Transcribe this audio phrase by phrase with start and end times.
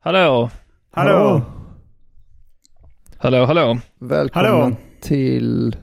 [0.00, 0.50] Hallå?
[0.92, 1.42] Hallå!
[3.18, 3.78] Hallå, hallå?
[4.00, 4.76] Välkommen Hallå.
[5.02, 5.76] till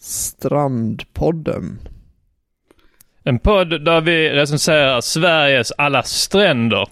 [0.00, 1.78] Strandpodden.
[3.24, 6.88] En podd där vi recenserar Sveriges alla stränder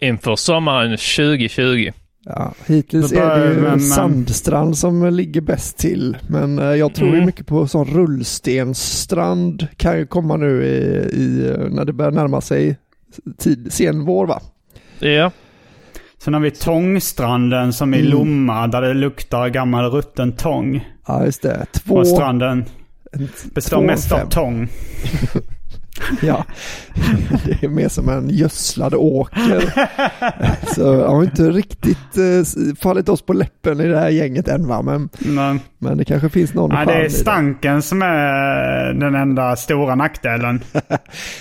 [0.00, 1.90] inför sommaren 2020.
[2.24, 6.16] Ja, hittills är det ju med- Sandstrand som ligger bäst till.
[6.28, 7.26] Men eh, jag tror ju Mm.
[7.26, 10.76] mycket på sån rullstensstrand kan ju komma nu i,
[11.22, 12.78] i, när det börjar närma sig
[13.38, 14.40] tid, sen vår va?
[14.98, 15.30] Ja.
[16.22, 18.10] Sen har vi Tångstranden som i Mm.
[18.10, 20.88] Lomma där det luktar gammal rutten tång.
[21.06, 21.66] Ja, just det.
[21.72, 22.64] Två, Och stranden
[23.12, 24.68] en- består mest av tång.
[26.22, 26.44] Ja,
[27.44, 29.72] det är mer som en gödslad åker.
[30.74, 34.66] Så jag har inte riktigt eh, fallit oss på läppen i det här gänget än
[34.68, 39.14] va, men, Men, men det kanske finns någon nej, det är stanken som är den
[39.14, 40.60] enda stora nackdelen.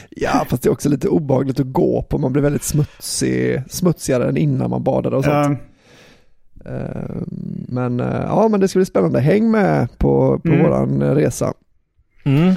[0.09, 2.17] Ja, fast det är också lite obehagligt att gå på.
[2.17, 5.59] Man blir väldigt smutsig, smutsigare än innan man badade och sånt.
[5.59, 5.65] Ja,
[6.65, 7.21] Eh,
[7.67, 9.19] Men eh, ja, men det ska bli spännande.
[9.19, 10.63] Häng med på, på Mm.
[10.63, 11.53] våran eh, resa.
[12.23, 12.53] Mm.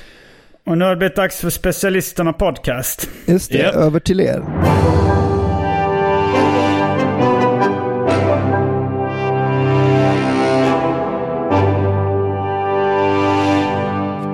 [0.66, 3.08] Och nu har det blivit dags för specialisterna podcast.
[3.26, 3.74] Just det, Japp.
[3.74, 4.42] över till er.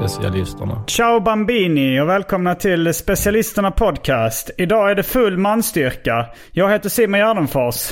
[0.09, 0.85] Specialisterna.
[0.87, 4.51] Ciao Bambini och välkomna till specialisterna podcast.
[4.59, 6.27] Idag är det full manstyrka.
[6.53, 7.91] Jag heter Simon Gärdenfors.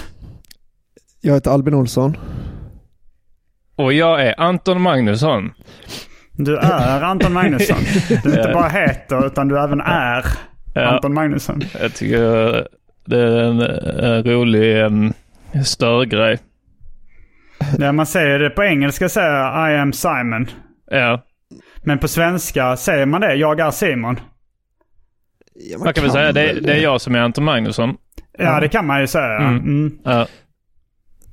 [1.20, 2.16] Jag heter Albin Olsson.
[3.76, 5.52] Och jag är Anton Magnusson.
[6.36, 7.76] Du är Anton Magnusson.
[8.22, 10.24] Du inte bara heter utan du även är
[10.74, 10.82] Ja.
[10.86, 11.60] Anton Magnusson.
[11.80, 12.18] Jag tycker
[13.04, 13.60] det är en,
[14.04, 15.12] en rolig um,
[15.64, 16.38] störgrej.
[17.78, 20.46] När man säger det på engelska säger jag I am Simon.
[20.90, 21.22] Ja.
[21.82, 24.20] Men på svenska säger man det, jag är Simon.
[25.54, 27.96] Ja, Man kan väl säga det, det är jag som är Anton Magnusson.
[28.38, 29.36] Ja, det kan man ju säga.
[29.36, 29.56] Mm.
[29.56, 29.98] Mm.
[30.04, 30.20] Ja.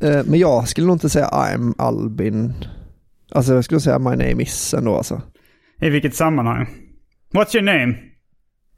[0.01, 2.53] Eh, Men jag skulle nog inte säga I'm Albin.
[3.35, 5.21] Alltså jag skulle säga My name is ändå alltså.
[5.81, 6.67] I vilket sammanhang?
[7.33, 7.95] What's your name?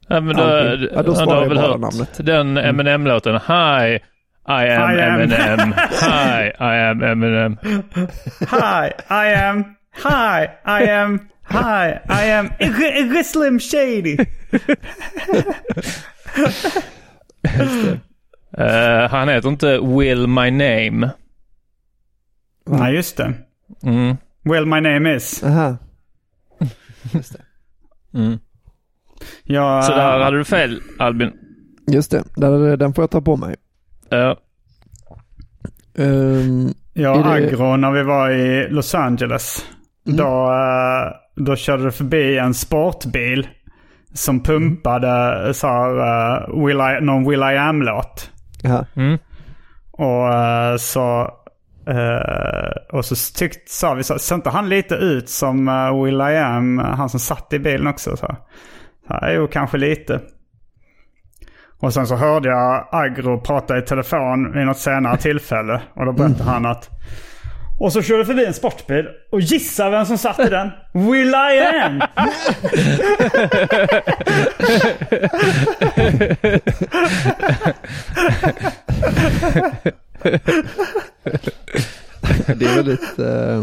[0.08, 0.88] Ja, men då, Albin.
[0.94, 2.26] Ja, då svarar har jag väl bara hört namnet.
[2.26, 3.34] den Eminem-låten.
[3.34, 3.98] Hi,
[4.48, 4.98] I am.
[4.98, 5.72] Eminem.
[6.00, 7.56] Hi, I am Eminem.
[8.40, 9.64] Hi, I am...
[10.04, 11.18] Hi, I am...
[11.48, 13.24] Hi, I am...
[13.24, 14.16] Slim Shady.
[18.58, 21.10] Eh, han heter inte Will My Name.
[22.66, 23.32] Nej, just det.
[23.82, 24.16] Mm.
[24.50, 25.44] Well, my name is.
[25.44, 25.76] Aha.
[28.14, 28.38] Mm.
[29.44, 31.32] Jag, Så där hade du fel Albin.
[31.90, 33.56] Just det, där, den får jag ta på mig.
[34.08, 34.36] Ja.
[36.92, 39.64] Jag och är det- Agro, när vi var i Los Angeles,
[40.06, 40.16] Mm.
[40.16, 43.48] då, eh, då körde det förbi en sportbil
[44.14, 48.30] som pumpade så här, eh, Will I, någon Will I Am-låt.
[48.64, 48.86] aha.
[48.96, 49.18] Mm.
[49.90, 51.30] Och eh, så...
[51.88, 56.20] eh, och så tyckte, sa vi så, ser inte han lite ut som uh, Will
[56.20, 58.16] I Am, han som satt i bilen också?
[58.16, 58.36] Så,
[59.08, 60.20] så jo, kanske lite.
[61.80, 65.82] Och sen så hörde jag Agro prata i telefon vid något senare tillfälle.
[65.94, 66.90] Och då berättade han att
[67.78, 69.06] Och så körde förbi en sportbil.
[69.32, 70.70] Och gissa vem som satt i den?
[70.92, 72.02] Will I am!
[82.46, 83.62] Det är väldigt, eh,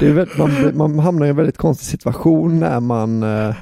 [0.00, 3.54] det är väldigt man, man hamnar i en väldigt konstig situation när man eh,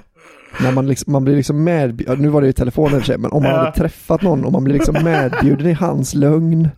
[0.61, 3.07] när man, liksom, man blir liksom medbjuden, nu var det ju telefonen i och för
[3.07, 3.59] sig, men om man Ja.
[3.59, 6.69] hade träffat någon och man blir liksom medbjuden i hans lögn.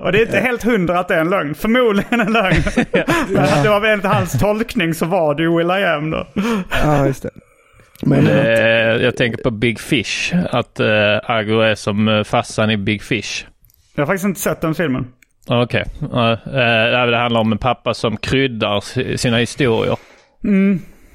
[0.00, 1.54] Och det är inte helt hundra att det är en lögn.
[1.54, 2.62] Förmodligen en lögn.
[3.28, 6.26] Men det var väl enligt hans tolkning så var det ju Will I am då.
[6.84, 7.30] Ja, just det.
[8.02, 10.34] Men Eh, eh, jag tänker på Big Fish.
[10.50, 10.86] Att eh,
[11.30, 13.44] Agro är som eh, farsan i Big Fish.
[13.94, 15.06] Jag har faktiskt inte sett den filmen.
[15.48, 15.84] Okej.
[16.12, 19.96] Ja, eh, det handlar om en pappa som kryddar si- sina historier.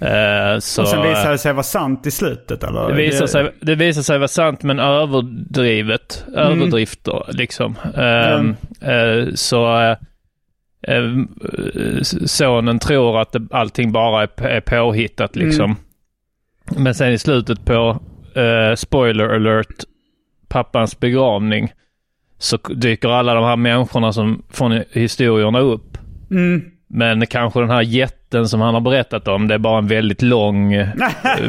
[0.02, 2.88] Eh, så, Och sen visade det sig vara sant i slutet eller?
[2.90, 6.26] det, visar sig, det visar sig vara sant men överdrivet.
[6.36, 7.76] Överdrifter liksom.
[7.96, 8.56] Eh, Mm.
[8.82, 9.98] eh, så eh,
[10.88, 11.04] eh,
[12.26, 15.76] sonen tror att det, allting bara är, är påhittat liksom.
[16.78, 18.00] Men sen i slutet på
[18.36, 19.84] eh, spoiler alert
[20.50, 21.72] pappans begravning
[22.40, 25.98] så dyker alla de här människorna som från historierna upp.
[26.32, 26.62] Mm.
[26.88, 30.22] Men kanske den här jätten som han har berättat om, det är bara en väldigt
[30.22, 30.88] lång eh,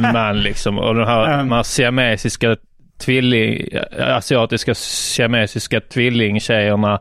[0.13, 0.79] man liksom.
[0.79, 1.39] Och den här, Mm.
[1.49, 2.57] de här siamesiska
[3.01, 7.01] tvilling, asiatiska siamesiska tvillingtjejerna,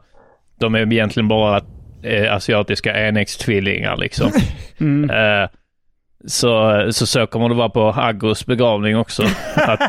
[0.60, 1.62] de är egentligen bara
[2.04, 4.32] eh, asiatiska enäggstvillingar liksom.
[5.10, 5.50] Eh,
[6.28, 9.24] så, så så kommer det vara på Agros begravning också.
[9.56, 9.80] Att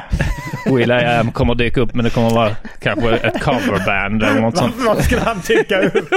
[0.66, 4.58] Will I Am kommer dyka upp men det kommer vara kanske ett coverband eller något
[4.58, 4.74] sånt.
[4.78, 6.10] Vad skulle han tycka upp?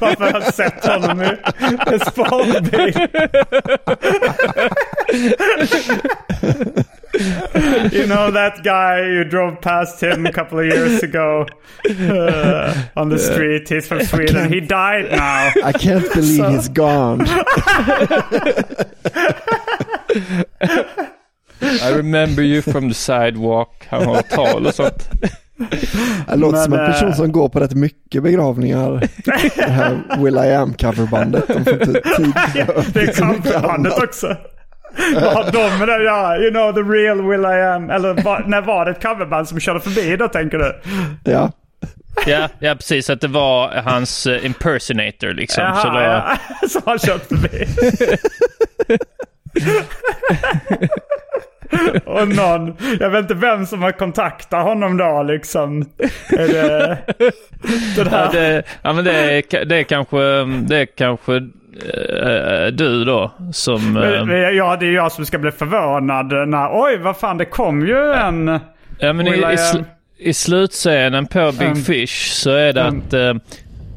[0.00, 1.30] Varför har jag sett honom i
[1.92, 3.08] en sparbil?
[7.92, 11.46] you know that guy you drove past him a couple of years ago
[11.84, 13.68] uh, on the street.
[13.68, 14.52] He's from Sweden.
[14.52, 15.50] He died now.
[15.64, 17.20] I can't believe he's gone.
[21.60, 23.86] I remember you from the sidewalk.
[23.88, 25.10] Han har tal och sånt.
[26.28, 29.08] Det låter Men, som en person eh, som går på rätt mycket begravningar.
[29.56, 31.48] Det här Will I Am coverbandet.
[31.48, 31.86] De får inte
[32.16, 34.36] tid det är mycket coverbandet också.
[35.14, 36.38] Vad har de med det att göra?
[36.38, 37.90] You know the real Will I am.
[37.90, 40.80] Eller var, när var det ett coverband som körde förbi då tänker du?
[41.24, 41.52] Ja,
[42.26, 43.10] Ja, ja, precis.
[43.10, 45.64] Att det var hans eh, impersonator liksom.
[45.64, 46.36] Jaha, så då, ja.
[46.68, 47.66] Som har kört förbi.
[52.04, 55.80] Och någon, jag vet inte vem som har kontaktat honom då liksom.
[56.28, 57.32] Är det det
[57.96, 58.28] Ja, där?
[58.32, 63.92] det, ja, men det, är, det är kanske, det är kanske eh, du då som...
[63.92, 67.86] Men- Ja, det är jag som ska bli förvånad när, oj vad fan det kom
[67.86, 68.60] ju en...
[68.98, 69.78] ja, men i, I sl.
[70.18, 71.76] I slutscenen på Big Mm.
[71.82, 73.02] Fish så är det Mm.
[73.06, 73.34] att, eh,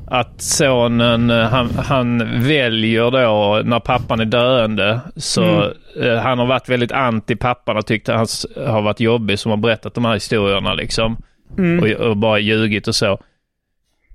[0.07, 4.99] att sonen, eh, han, han väljer då när pappan är döende.
[5.15, 5.71] Så Mm.
[6.01, 9.49] eh, han har varit väldigt anti pappan och tyckt att han har varit jobbig som
[9.49, 11.17] har berättat de här historierna liksom.
[11.57, 11.79] Mm.
[11.83, 13.19] Och, och bara ljugit och så.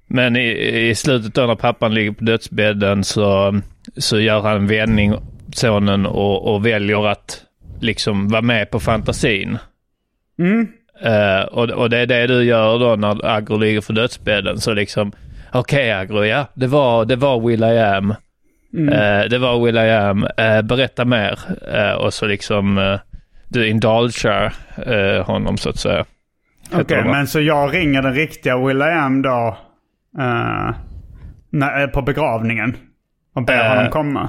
[0.06, 0.48] Men i,
[0.88, 3.60] i slutet då när pappan ligger på dödsbädden så,
[3.96, 5.14] så gör han en vändning,
[5.54, 7.42] sonen, och, och väljer att
[7.80, 9.58] liksom vara med på fantasin.
[10.38, 10.68] Mm.
[11.02, 14.60] Eh, och, och det är det du gör då när Agro ligger för dödsbädden.
[14.60, 15.12] Så liksom,
[15.52, 18.10] okej Agro, ja, det var, det var Will I Am.
[18.92, 20.26] Eh, det var Will I Am.
[20.36, 21.38] Eh, berätta mer.
[21.74, 22.98] Eh, och så liksom, uh,
[23.48, 24.54] du indulgar
[24.88, 26.04] uh, honom så att säga.
[26.72, 27.10] Okej, va?
[27.10, 29.58] men så jag ringer den riktiga Will I am då
[30.18, 30.74] eh,
[31.50, 32.76] när, eh, på begravningen
[33.34, 34.28] och ber Eh, honom komma.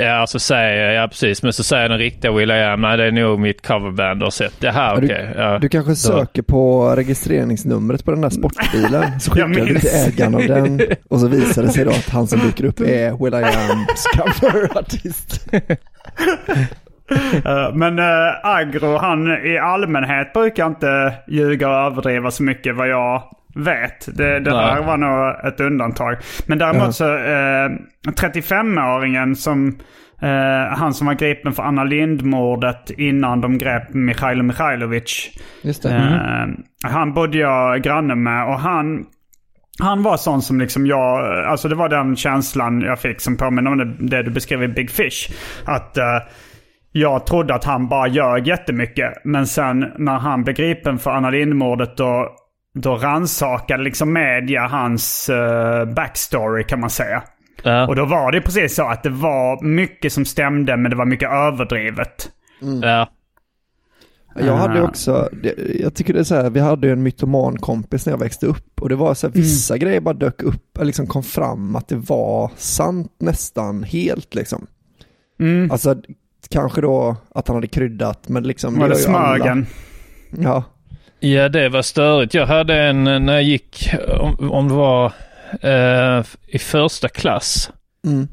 [0.00, 1.42] Ja, så säger jag, ja precis.
[1.42, 4.30] Men så säger den riktiga Will I Am, nej det är nog mitt coverband har
[4.30, 4.54] sett.
[4.60, 5.28] Ja, du- okej.
[5.36, 5.58] ja.
[5.58, 9.20] du kanske söker på registreringsnumret på den där sportbilen.
[9.20, 10.80] Så skickar du till ägaren av den.
[11.10, 14.06] Och så visar det sig då att han som dyker upp är Will I Ams
[14.40, 15.46] coverartist.
[17.74, 18.04] Men uh,
[18.42, 23.22] Agro, han i allmänhet brukar inte ljuga och överdriva så mycket vad jag
[23.54, 24.16] vet.
[24.16, 26.16] Det, det här var nog ett undantag.
[26.46, 27.70] Men däremot så, uh,
[28.12, 29.78] 35-åringen som,
[30.22, 35.30] eh, han som var gripen för Anna Lindh-mordet innan de grep Mikhailo Mikhailovic.
[35.62, 35.94] Just det.
[35.94, 39.04] Eh, han bodde jag granne med och han,
[39.82, 43.70] han var sån som liksom jag, alltså det var den känslan jag fick som påminner
[43.70, 45.30] om det, det du beskrev i Big Fish.
[45.64, 46.18] Att eh,
[46.92, 49.12] jag trodde att han bara ljög jättemycket.
[49.24, 52.36] Men sen när han blev gripen för Anna Lindh-mordet då,
[52.74, 57.22] då rannsakade liksom media hans eh, backstory kan man säga.
[57.62, 60.96] Ja, Och då var det precis så att det var mycket som stämde men det
[60.96, 62.30] var mycket överdrivet.
[62.82, 63.10] ja.
[64.36, 64.84] Jag hade Ah.
[64.88, 68.12] också, det, jag tycker det är så här, vi hade ju en mytoman kompis när
[68.12, 71.06] jag växte upp och det var så här, vissa grejer bara dök upp, eller liksom
[71.06, 74.66] kom fram att det var sant nästan helt liksom.
[75.40, 75.70] Mm.
[75.70, 75.96] Alltså
[76.50, 78.74] kanske då att han hade kryddat, men liksom.
[78.78, 79.36] Var det alla.
[79.36, 79.66] Smögen?
[80.30, 80.62] Ja,
[81.24, 82.34] Ja, det var störigt.
[82.34, 83.88] Jag hade en när jag gick,
[84.20, 85.12] om, om det var
[85.60, 87.70] eh, i första klass.
[88.06, 88.28] mm.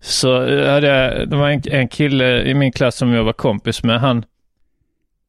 [0.00, 3.32] Så eh, hade jag, det var en, en kille i min klass som jag var
[3.32, 4.00] kompis med.
[4.00, 4.24] Han,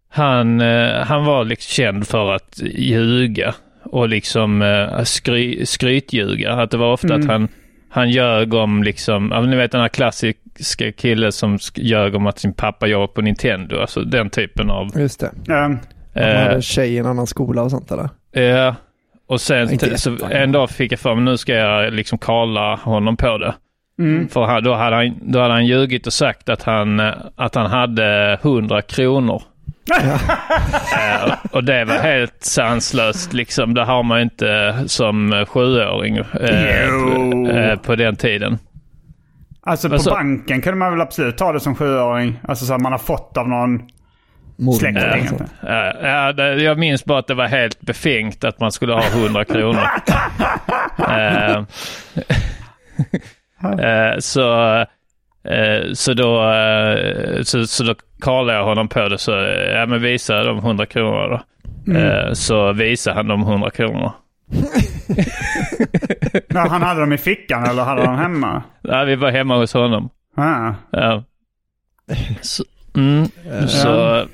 [0.09, 6.53] han, eh, han var liksom känd för att ljuga och liksom eh, skry, skrytljuga.
[6.53, 7.21] Att det var ofta Mm.
[7.21, 7.47] att han,
[7.89, 12.39] han ljög om liksom, ja, ni vet den här klassiska killen som ljög om att
[12.39, 13.79] sin pappa jobbade på Nintendo.
[13.81, 14.91] Alltså den typen av...
[14.95, 15.53] just det.
[15.53, 15.79] Um,
[16.15, 18.10] Man hade Eh, en tjej i en annan skola och sånt där.
[18.41, 18.75] Ja,
[19.27, 22.17] och sen Inte t- så en dag fick jag för mig nu ska jag liksom
[22.17, 23.53] kalla honom på det.
[24.00, 24.27] mm.
[24.27, 27.55] För han, då, hade han, då hade han ljugit och sagt att han, eh, att
[27.55, 29.41] han hade 100 kronor.
[30.98, 33.74] Eh, och det var helt sanslöst liksom.
[33.74, 37.48] Det har man inte som eh, sjuåring eh, Jo.
[37.50, 38.57] eh, på den tiden.
[39.62, 42.39] Alltså på Alltså- banken kunde man väl absolut ta det som sjuåring.
[42.48, 43.81] Alltså så att man har fått av någon
[44.57, 45.21] Mormor släkting.
[45.21, 45.53] och sånt.
[45.62, 45.93] Ja,
[46.38, 49.81] ja, jag minns bara att det var helt befängt att man skulle ha 100 kronor.
[51.07, 51.57] Eh,
[53.89, 54.75] eh, så,
[55.43, 59.17] eh, så då, eh, så, så då kallade jag honom på det.
[59.17, 59.31] Så
[59.74, 61.93] ja, men visa de 100 kronorna då.
[61.93, 64.13] Eh, så visade han de 100 kronorna.
[66.47, 68.63] Ja, han hade dem i fickan eller hade de hemma?
[68.81, 70.09] Ja, vi var hemma hos honom.
[70.35, 70.74] Ah.
[70.91, 71.24] Ja.
[72.41, 72.63] Så,
[72.95, 73.25] mm,
[73.67, 74.25] så,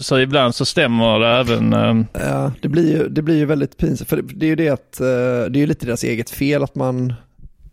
[0.00, 1.72] så ibland så stämmer det även.
[1.72, 4.08] eh, Ja, det blir ju, det blir ju väldigt pinsamt.
[4.08, 6.74] För det, är ju det att, eh, det är ju lite deras eget fel att
[6.74, 7.14] man,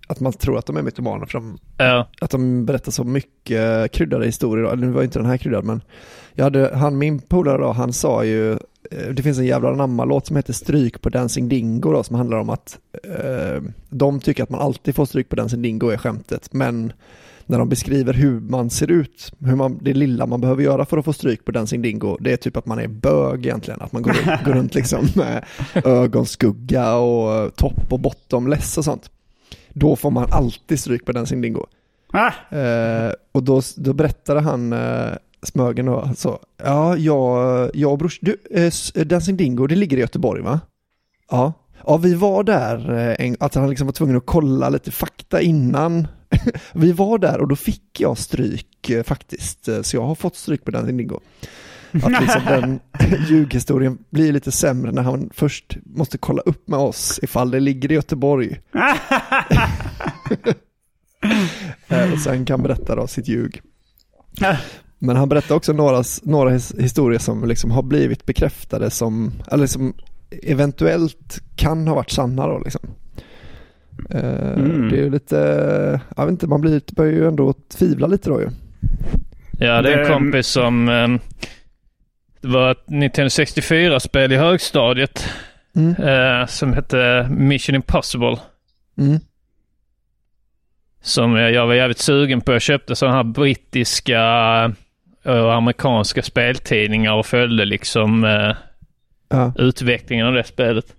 [0.07, 1.25] att man tror att de är mytomaner.
[1.25, 4.65] För de, ja, att de berättar så mycket kryddade historier.
[4.65, 5.81] Eller nu var inte den här kryddad, men
[6.33, 10.27] jag hade, han, min polare då, han sa ju, eh, det finns en jävla namma-låt
[10.27, 14.49] som heter Stryk på Dancing Dingo då, som handlar om att eh, de tycker att
[14.49, 16.93] man alltid får stryk på Dancing Dingo är skämtet, men
[17.47, 20.97] när de beskriver hur man ser ut, hur man, det lilla man behöver göra för
[20.97, 23.91] att få stryk på Dancing Dingo, det är typ att man är bög egentligen, att
[23.91, 25.45] man går, runt- går runt liksom med
[25.85, 29.11] ögonskugga och topp och bottomless och sånt.
[29.73, 31.65] Då får man alltid stryk på Dancing Dingo.
[32.13, 32.55] Ah.
[32.57, 35.09] Eh, och då, då berättade han, eh,
[35.43, 39.97] Smögen då, så, ja, jag, jag och brors, du, eh, s- Dancing Dingo, det ligger
[39.97, 40.59] i Göteborg va?
[41.31, 41.53] Ja.
[41.85, 46.07] Ja, vi var där, eh, att han liksom var tvungen att kolla lite fakta innan.
[46.73, 50.35] vi var där och då fick jag stryk eh, faktiskt, eh, så jag har fått
[50.35, 51.19] stryk på Dancing Dingo.
[52.03, 52.79] Att liksom den
[53.29, 57.91] ljughistorien blir lite sämre när han först måste kolla upp med oss ifall det ligger
[57.91, 58.59] i Göteborg.
[61.87, 63.61] Eh, och sen kan berätta då sitt ljug.
[64.99, 69.67] Men han berättar också några, några his- historier som liksom har blivit bekräftade som, eller
[69.67, 69.93] som
[70.43, 72.81] eventuellt kan ha varit sanna då liksom.
[74.09, 74.89] Eh, Mm.
[74.89, 75.35] Det är ju lite,
[76.17, 78.49] jag vet inte, man blir, börjar ju ändå tvivla lite då ju.
[79.59, 80.89] Ja, det är en kompis som...
[80.89, 81.19] ehm,
[82.41, 85.29] det var ett Nintendo 64-spel i högstadiet
[85.75, 85.95] Mm.
[85.95, 88.37] eh, som hette Mission Impossible.
[88.97, 89.19] Mm.
[91.01, 92.53] Som jag, var jävligt sugen på.
[92.53, 94.21] Jag köpte sådana här brittiska
[95.23, 98.55] och amerikanska speltidningar och följde liksom eh,
[99.29, 99.53] Ja.
[99.57, 100.95] utvecklingen av det spelet.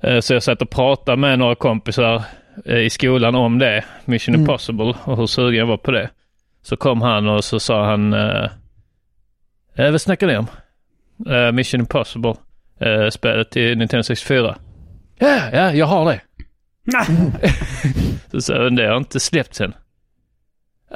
[0.00, 2.22] Eh, Så jag satt och pratade med några kompisar
[2.64, 4.40] eh, i skolan om det, Mission Mm.
[4.40, 6.10] Impossible, och hur sugen jag var på det.
[6.62, 8.48] Så kom han och så sa han, eh,
[9.76, 10.46] eh, vad snackar ni om?
[11.32, 12.34] Eh, Mission Impossible,
[12.80, 14.56] eh, spelet till Nintendo 64.
[15.18, 16.20] Ja, ja, jag har det.
[18.30, 19.74] Så sa jag, det har inte släppt sen.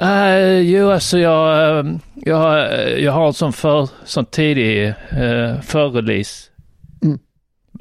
[0.01, 6.50] Uh, jo, alltså jag, jag, jag har en sån, för, sån tidig uh, förrelease.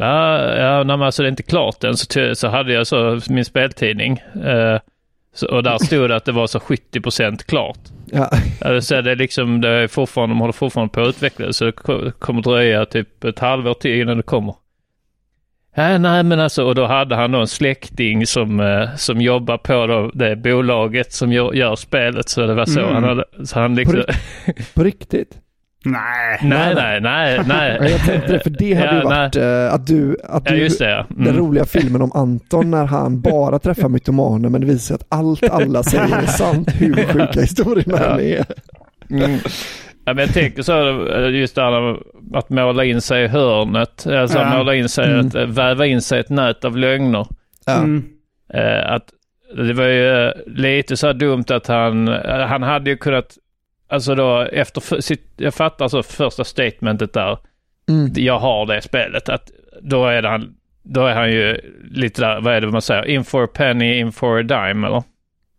[0.01, 1.97] Ja, ja nej, men alltså det är inte klart än.
[1.97, 4.19] Så, så hade jag så min speltidning.
[4.45, 4.79] eh,
[5.35, 7.79] så, och där stod det att det var så 70% klart.
[8.13, 8.31] Ja.
[8.61, 11.65] Alltså det är liksom, det är fortfarande, de håller fortfarande på att utveckla det, så
[11.65, 14.55] det ko- kommer dröja typ ett halvår till innan det kommer.
[15.75, 19.59] Ja, nej men alltså, och då hade han då en släkting som, eh, som jobbar
[19.59, 22.95] på då det bolaget som gör, gör spelet, så det var så Mm.
[22.95, 24.03] han hade, så han liksom,
[24.75, 25.39] På riktigt?
[25.85, 26.39] Nej.
[26.43, 27.91] nej, nej, nej, Ja, nej.
[27.91, 30.59] jag tänkte det, för det hade ju Ja, varit eh, att du, att Ja, du
[30.59, 31.07] just det ja.
[31.09, 31.37] den Mm.
[31.39, 35.51] roliga filmen om Anton när han bara träffar mytomaner men det visar sig att allt
[35.51, 38.21] alla säger är sant, hur sjuka historierna Ja.
[38.21, 38.45] är.
[39.11, 39.39] Mm.
[40.05, 41.97] Ja, men jag tänker så, eh, just det här
[42.35, 44.57] att måla in sig i hörnet, alltså Ja.
[44.59, 45.27] måla in sig, Mm.
[45.27, 47.27] att eh, väva in sig i ett nät av lögner.
[47.67, 47.77] Ja.
[47.79, 48.05] Mm.
[48.87, 49.05] Att
[49.57, 52.09] det var ju lite så här dumt att han,
[52.49, 53.27] han hade ju kunnat,
[53.91, 57.39] alltså då efter, sitt, jag fattar alltså första statementet där.
[57.89, 58.13] Mm.
[58.15, 59.29] Jag har det spelet.
[59.29, 59.51] Att
[59.83, 61.57] då är han, då är han ju
[61.91, 63.05] lite där, vad är det man säger?
[63.07, 65.03] In for a penny, in for a dime eller?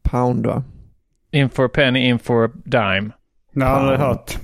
[0.04, 0.64] Pound va?
[1.32, 3.12] In for a penny, in for a dime.
[3.54, 4.38] Det har jag aldrig hört.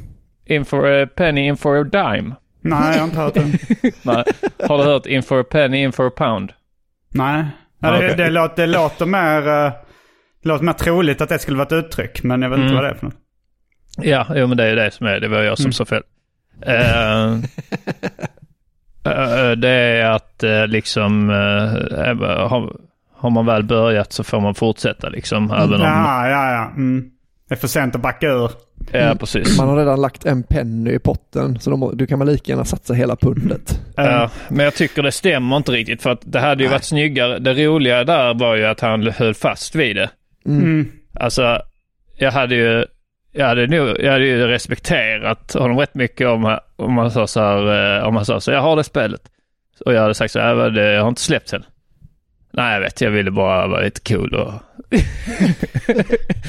[0.45, 2.35] In for a penny, in for a dime.
[2.61, 3.41] Nej, jag har inte hört det.
[4.03, 4.23] Nej.
[4.67, 6.53] Har du hört in for a penny, in for a pound?
[7.09, 7.45] Nej.
[7.79, 8.15] Ja, det, Okej.
[8.17, 9.47] det, låter, det låter mer...
[9.47, 9.71] eh,
[10.43, 12.75] Det låter mer troligt att det skulle vara ett uttryck, men jag vet inte Mm.
[12.75, 13.15] vad det är för något.
[14.01, 15.19] Ja, jo, men det är det som är.
[15.19, 15.73] Det var jag som Mm.
[15.73, 16.03] sa fel.
[16.61, 17.33] Eh,
[19.13, 21.29] eh, det är att eh, liksom,
[22.49, 22.75] har,
[23.15, 25.51] har man väl börjat så får man fortsätta liksom.
[25.51, 26.65] Även om, Ja, ja, ja.
[26.75, 27.09] Mm.
[27.47, 28.51] Det är för sent att backa ur.
[28.91, 29.57] ja, precis.
[29.57, 32.65] Man har redan lagt en penny i potten så de, du kan väl lika gärna
[32.65, 33.79] satsa hela pundet.
[33.95, 37.39] Ja, men jag tycker det stämmer inte riktigt för att det hade ju varit snyggare.
[37.39, 40.09] Det roliga där var ju att han höll fast vid det.
[40.45, 40.91] Mm.
[41.13, 41.61] Alltså,
[42.17, 42.85] jag hade ju,
[43.31, 47.39] jag hade, nog, jag hade ju respekterat honom rätt mycket om, om man sa så
[47.39, 49.21] här, eh, om man sa så jag har det spelet.
[49.85, 51.63] Och jag hade sagt så här, "Ja, det har inte släppts än.
[52.53, 54.53] Nej, jag vet, jag ville bara vara lite cool och...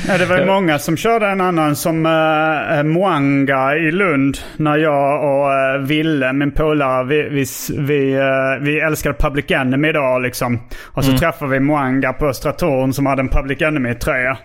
[0.09, 4.39] Ja, det var ju många som körde en annan som uh, Moanga i Lund.
[4.57, 7.45] När jag och uh, Ville, min polare, vi, vi,
[7.79, 10.61] vi, eh, vi älskade Public Enemy då liksom.
[10.85, 14.39] Och så träffade vi Moanga på Östra Torn som hade en Public Enemy-tröja.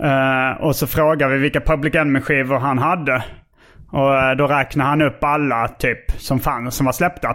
[0.00, 3.24] Eh, och så frågade vi vilka Public Enemy-skivor han hade.
[3.92, 7.28] Och eh, då räknade han upp alla typ som fanns, som var släppta.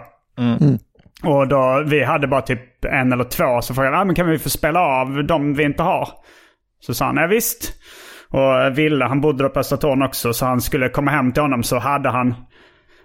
[1.24, 3.62] Och då, vi hade bara typ en eller två.
[3.62, 6.08] Så frågade jag, ah, men kan vi få spela av de vi inte har?
[6.80, 7.72] Så sa han, ja visst.
[8.30, 11.42] Och Ville, han bodde då på Östra Torn också, så han skulle komma hem till
[11.42, 12.34] honom så hade han...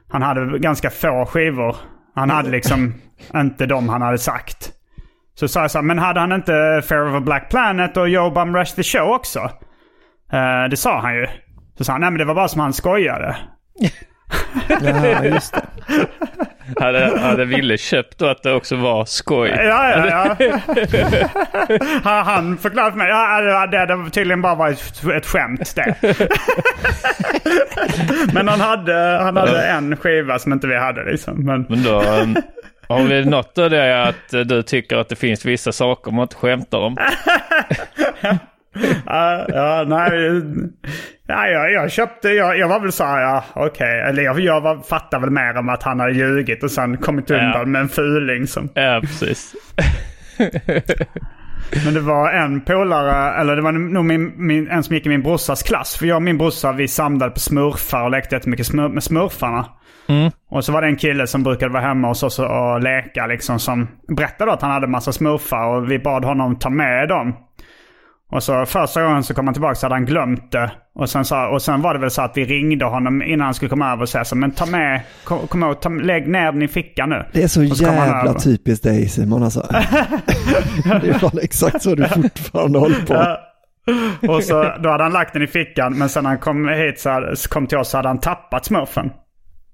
[0.09, 1.75] Han hade ganska få skivor.
[2.15, 2.93] Han hade liksom
[3.35, 4.72] inte de han hade sagt.
[5.35, 8.09] Så sa jag så här, men hade han inte Fair of a Black Planet och
[8.09, 9.39] Yo Bum Rush the Show också?
[10.33, 11.27] Eh, det sa han ju.
[11.77, 13.37] Så sa han, nej men det var bara som han skojade.
[14.81, 15.63] Ja, just det.
[16.79, 19.49] Hade, hade Ville köpt då att det också var skoj?
[19.49, 20.49] Ja, ja, ja.
[22.03, 25.95] han, han förklarade för mig, ja, det, det tydligen bara var ett, ett skämt det.
[28.33, 31.45] men han hade, han hade en skiva som inte vi hade liksom.
[31.45, 32.35] Men, Men då um,
[32.87, 36.21] har vi något av det att eh, du tycker att det finns vissa saker man
[36.23, 36.97] inte skämtar om?
[39.05, 40.41] ja, ja, nej.
[41.27, 44.01] Ja, jag, jag köpte, jag, jag var väl så här, ja okej.
[44.01, 47.31] Eller jag, jag var, fattade väl mer om att han hade ljugit och sen kommit
[47.31, 47.65] undan Ja.
[47.65, 48.69] med en fuling som.
[48.73, 49.53] Ja, precis.
[51.85, 55.09] Men det var en polare, eller det var nog min, min, en som gick i
[55.09, 55.95] min brorsas klass.
[55.97, 59.65] För jag och min brorsa vi samlade på smurfar och lekte jättemycket smur, med smurfarna.
[60.49, 63.59] Och så var det en kille som brukade vara hemma hos oss och leka liksom
[63.59, 67.33] som berättade att han hade massa smurfar och vi bad honom ta med dem.
[68.31, 70.71] Och så första gången så kom han tillbaka så hade han glömt det.
[70.95, 73.53] Och sen, så, och sen var det väl så att vi ringde honom innan han
[73.53, 76.51] skulle komma över och säga så men ta med, kom, kom ihåg, ta, lägg ner
[76.51, 77.25] den i fickan nu.
[77.33, 79.67] Det är så Och så jävla typiskt dig Simon alltså.
[81.01, 83.37] det är fan exakt så du fortfarande håller på.
[84.33, 86.99] Och så, då hade han lagt den i fickan men sen när han kom hit
[86.99, 89.11] så hade, så kom till oss så hade han tappat smurfen.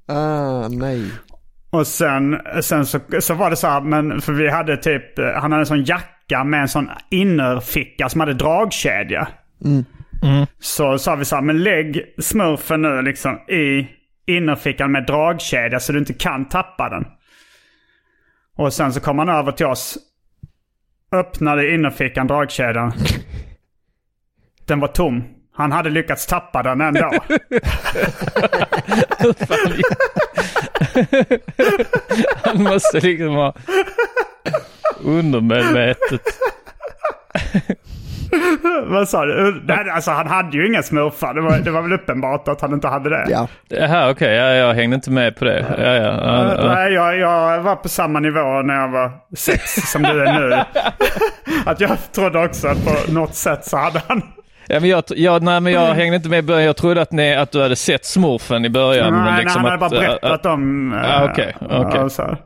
[0.10, 1.12] Ah, nej.
[1.70, 5.52] Och sen, sen så, så var det så här, men för vi hade typ, han
[5.52, 9.28] hade en sån jacka med en sån innerficka som hade dragkedja.
[10.60, 13.88] Så sa vi så här, men lägg smurfen nu liksom i
[14.28, 17.06] innerfickan med dragkedja så du inte kan tappa den.
[18.56, 19.98] Och sen så kom han över till oss,
[21.12, 22.94] öppnade innerfickan, dragkedjan.
[24.66, 25.24] Den var tom.
[25.60, 27.12] Han hade lyckats tappa den ändå.
[32.44, 33.54] Han måste liksom ha
[35.04, 36.22] undermedvetet.
[38.86, 39.62] Vad sa du?
[39.68, 41.34] Nej, alltså han hade ju inga smurfar.
[41.34, 43.26] Det var, det var väl uppenbart att han inte hade det.
[43.30, 44.36] Ja, Jaha, okej.
[44.36, 45.66] Ja, jag hängde inte med på det.
[45.78, 46.74] Ja, ja, ja, ja.
[46.74, 50.64] Nej, jag, jag var på samma nivå när jag var sex som du är nu.
[51.66, 54.22] att jag trodde också att på något sätt så hade han...
[54.72, 56.64] Ja, men jag, jag, nej, men jag hängde inte med i början.
[56.64, 59.14] Jag trodde att, ni, att du hade sett smurfen i början.
[59.14, 60.92] nej, men nej, liksom han hade att, bara berättat äh, om...
[61.04, 61.92] Ja, eh, okej, okej.
[61.94, 62.38] ja, så.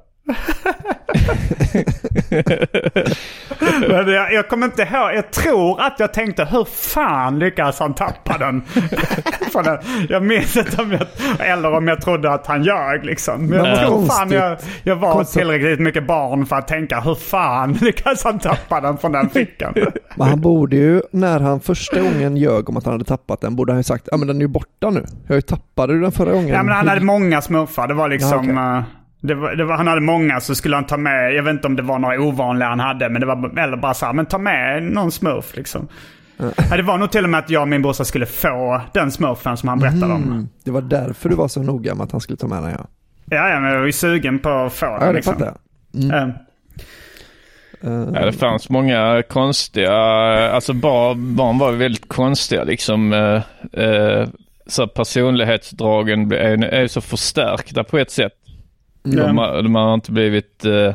[3.87, 5.13] Men jag, jag kommer inte ihåg.
[5.13, 8.63] Jag tror att jag tänkte hur fan lyckades han tappa den?
[9.63, 9.77] Den
[10.09, 11.07] jag minns inte om jag...
[11.39, 13.45] Eller om jag trodde att han ljög liksom.
[13.45, 15.39] Men jag tror fan jag, jag var Konstigt.
[15.39, 19.73] tillräckligt mycket barn för att tänka hur fan lyckades han tappa den från den fickan?
[20.15, 23.55] men han borde ju, när han första gången ljög om att han hade tappat den,
[23.55, 25.05] borde han ju sagt ja men den är ju borta nu.
[25.27, 26.47] Jag ju tappade du den förra gången.
[26.47, 27.87] Ja men han hade många smurfar.
[27.87, 28.57] Det var liksom...
[28.57, 28.83] Ja, eh,
[29.23, 31.67] det var, det var, han hade många så skulle han ta med, jag vet inte
[31.67, 34.25] om det var några ovanliga han hade, men det var eller bara så här, men
[34.25, 35.87] ta med någon smurf liksom.
[36.37, 39.11] Ja, det var nog till och med att jag och min brorsa skulle få den
[39.11, 40.23] smurfen som han berättade om.
[40.23, 42.71] Mm, det var därför du var så noga med att han skulle ta med den
[42.71, 42.87] ja.
[43.25, 44.97] Ja, ja, men jag var ju sugen på att få den.
[45.01, 45.33] Ja, det liksom.
[45.33, 45.53] fattar
[45.93, 46.19] jag.
[46.19, 46.29] Eh,
[48.13, 49.93] Ja, det fanns många konstiga,
[50.51, 53.13] alltså barn, barn var väldigt konstiga liksom.
[53.13, 54.27] Eh, eh,
[54.67, 58.33] så personlighetsdragen är, är så förstärkta på ett sätt.
[59.03, 60.93] De, har- de har inte blivit, eh,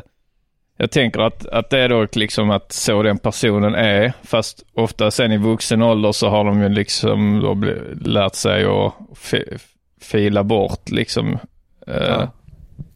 [0.77, 4.13] jag tänker att, att det är då liksom att så den personen är.
[4.23, 8.65] Fast ofta sen i vuxen ålder så har de ju liksom då bli, lärt sig
[8.65, 9.43] att fi,
[10.01, 11.37] fila bort liksom.
[11.87, 12.31] Eh, Ja.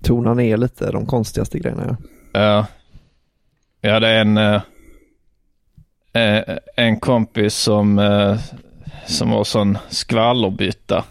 [0.04, 1.95] Tona ner lite de konstigaste grejerna ja.
[2.41, 2.65] Ja.
[3.82, 4.62] Jag hade en, eh,
[6.13, 8.38] eh, en kompis som, eh,
[9.06, 11.04] som var sån skvallerbytta.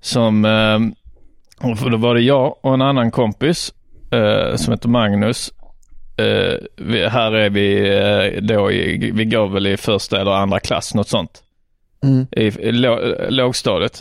[0.00, 0.78] Som, eh,
[1.62, 3.74] och för då var det jag och en annan kompis
[4.12, 5.52] eh, som heter Magnus.
[6.16, 10.60] Eh, vi, här är vi eh, då i, vi går väl i första eller andra
[10.60, 11.42] klass, något sånt.
[12.02, 12.26] Mm.
[12.32, 14.00] I, lå, lågstadiet.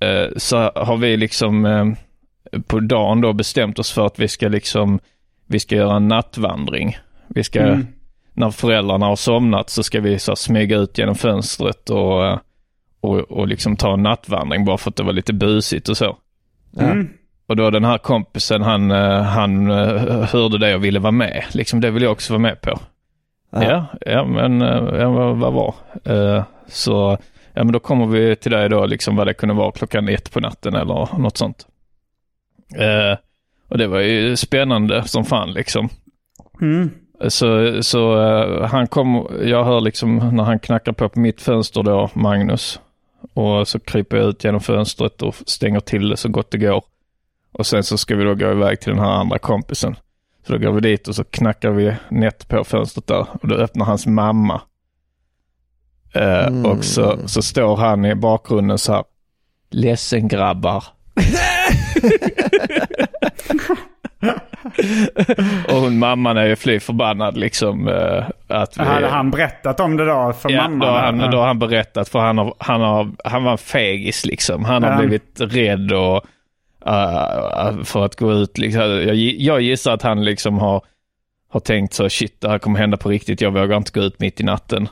[0.00, 1.86] Eh, så har vi liksom eh,
[2.66, 5.00] på dagen då bestämt oss för att vi ska liksom,
[5.46, 6.98] vi ska göra en nattvandring.
[7.28, 7.86] Vi ska, Mm.
[8.34, 12.38] när föräldrarna har somnat så ska vi så här, smyga ut genom fönstret och, eh,
[13.00, 16.16] och, och liksom ta en nattvandring bara för att det var lite busigt och så.
[16.80, 17.08] Mm.
[17.46, 21.44] Och då den här kompisen, han, eh, han eh, hörde det och ville vara med.
[21.52, 22.78] Liksom det vill jag också vara med på.
[23.50, 23.62] Ja.
[23.62, 25.74] Ja, ja men eh, ja, vad, vad var?
[26.04, 27.18] Eh, så,
[27.54, 30.32] ja men då kommer vi till dig då, liksom vad det kunde vara klockan ett
[30.32, 31.66] på natten eller något sånt.
[32.76, 33.18] Eh,
[33.68, 35.88] och det var ju spännande som fan liksom.
[36.60, 36.90] Mm.
[37.28, 41.82] Så, så eh, han kom, jag hör liksom när han knackar på på mitt fönster
[41.82, 42.80] då, Magnus.
[43.34, 46.84] Och så kryper jag ut genom fönstret och stänger till det så gott det går.
[47.52, 49.96] Och sen så ska vi då gå iväg till den här andra kompisen.
[50.46, 53.54] Så då går vi dit och så knackar vi nätt på fönstret där och då
[53.54, 54.60] öppnar hans mamma.
[56.14, 56.66] Eh, Mm.
[56.66, 59.04] Och så, så står han i bakgrunden så här.
[59.70, 60.84] Ledsen grabbar.
[65.68, 67.88] och hon, mamman är ju fly förbannad liksom.
[67.88, 70.84] eh, att vi, Hade han berättat om det då för ja, mamma?
[70.86, 73.58] Då har, han, då har han berättat för han, har, han, har, han var en
[73.58, 74.64] fegis liksom.
[74.64, 74.98] Han har Ja.
[74.98, 76.24] blivit rädd och,
[76.86, 78.58] eh, för att gå ut.
[78.58, 78.80] Liksom.
[78.82, 80.82] Jag, jag gissar att han liksom har,
[81.50, 83.40] har tänkt så shit det här kommer hända på riktigt.
[83.40, 84.88] Jag vågar inte gå ut mitt i natten.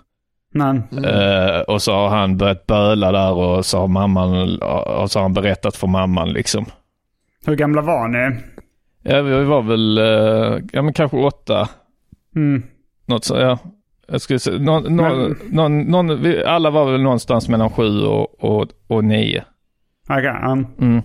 [0.55, 5.19] Men, Eh, och så har han börjat böla där och så har mamman och så
[5.19, 6.67] har han berättat för mamman liksom.
[7.47, 8.37] hur gamla var ni?
[9.09, 11.69] Ja, vi var väl, eh, ja men kanske åtta.
[12.37, 12.63] Mm.
[13.07, 13.59] Något så, ja.
[14.09, 18.01] Jag skulle säga, någon, någon, Men- någon, någon, vi, alla var väl någonstans mellan sju
[18.03, 19.45] och, och, och nio.
[20.09, 20.53] Okej, ja.
[20.81, 21.03] Mm.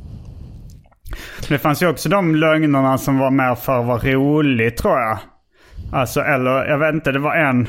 [1.49, 5.17] Det fanns ju också de lögnerna som var mer för att vara rolig tror jag.
[5.93, 7.67] Alltså, eller jag vet inte, det var en,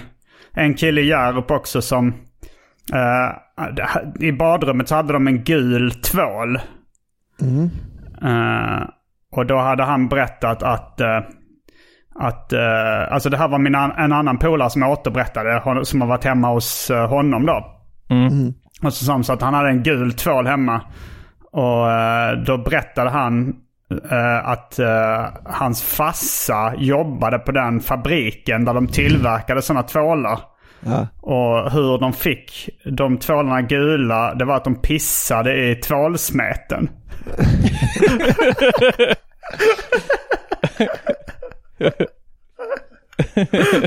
[0.52, 2.14] en kille i Hjärup också som...
[2.92, 6.56] eh, I badrummet så hade de en gul tvål.
[8.22, 8.82] Eh,
[9.32, 11.00] och då hade han berättat att...
[11.00, 11.20] eh,
[12.14, 16.00] att eh, alltså det här var min an- en annan polare som återberättade, hon- som
[16.00, 17.66] har varit hemma hos eh, honom då.
[18.82, 20.80] Och så sa han så att han hade en gul tvål hemma.
[21.52, 23.54] Och eh, då berättade han
[24.10, 30.38] eh, att eh, hans fassa jobbade på den fabriken där de tillverkade sådana tvålar.
[30.84, 31.06] Ja.
[31.20, 36.88] Och hur de fick de tvålarna gula, det var att de pissade i tvålsmeten.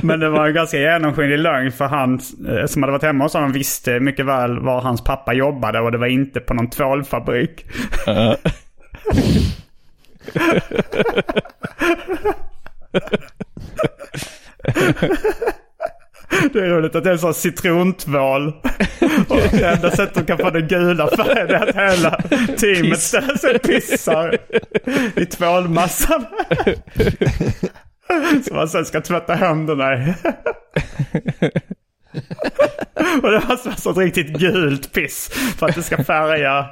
[0.01, 3.33] Men det var en ganska genomskinlig lögn för han eh, som hade varit hemma hos
[3.33, 7.65] honom visste mycket väl var hans pappa jobbade och det var inte på någon tvålfabrik.
[16.53, 18.47] Det är roligt att det är en sån citrontvål.
[19.27, 22.21] Och det enda sättet de kan få den gula färgen är att hela
[22.57, 24.37] teamet ställer sig och pissar
[25.15, 26.25] i tvålmassan.
[28.47, 30.13] Som man sen ska tvätta händerna i.
[33.23, 36.65] Och det måste vara sånt riktigt gult piss för att det ska färga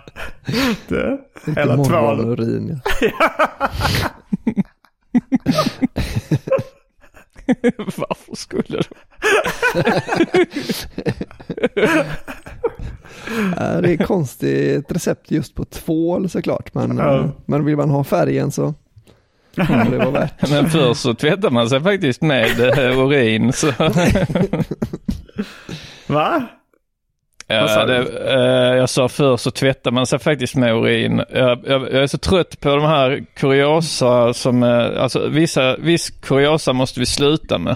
[0.88, 1.18] det,
[1.56, 2.82] hela tvålen.
[3.02, 3.30] Ja.
[7.78, 8.80] Varför skulle du?
[13.82, 16.74] Det är konstigt recept just på tvål såklart.
[16.74, 17.20] Men, Ja.
[17.20, 18.74] eh, men vill man ha färgen så
[19.56, 20.50] kan det vara värt.
[20.50, 23.54] Men förr så tvättar man sig faktiskt med eh, urin.
[23.54, 23.68] Så.
[26.08, 26.44] Va?
[27.48, 27.94] Vad sa Ja, du?
[28.04, 31.24] det, eh, jag sa förr så tvättar man sig faktiskt med urin.
[31.30, 36.10] Jag, jag, jag är så trött på de här kuriosa som, eh, alltså vissa, viss
[36.10, 37.76] kuriosa måste vi sluta med.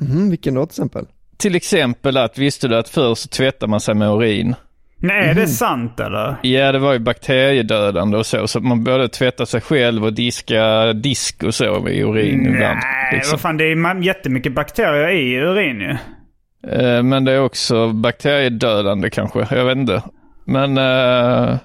[0.00, 1.06] Mm, vilken då till exempel?
[1.36, 4.54] till exempel att, visste du att förr så tvättar man sig med urin?
[4.98, 6.36] Nej, är det sant eller?
[6.42, 8.46] Ja, det var ju bakteriedödande och så.
[8.46, 12.78] Så man både tvättar sig själv och diska disk och så med urin ibland.
[12.82, 13.30] Nej, liksom.
[13.30, 15.96] vad fan det är jättemycket bakterier i urin ju.
[16.70, 19.46] Eh, Men det är också bakteriedödande kanske.
[19.50, 20.02] Jag vet inte.
[20.44, 21.58] Men eh,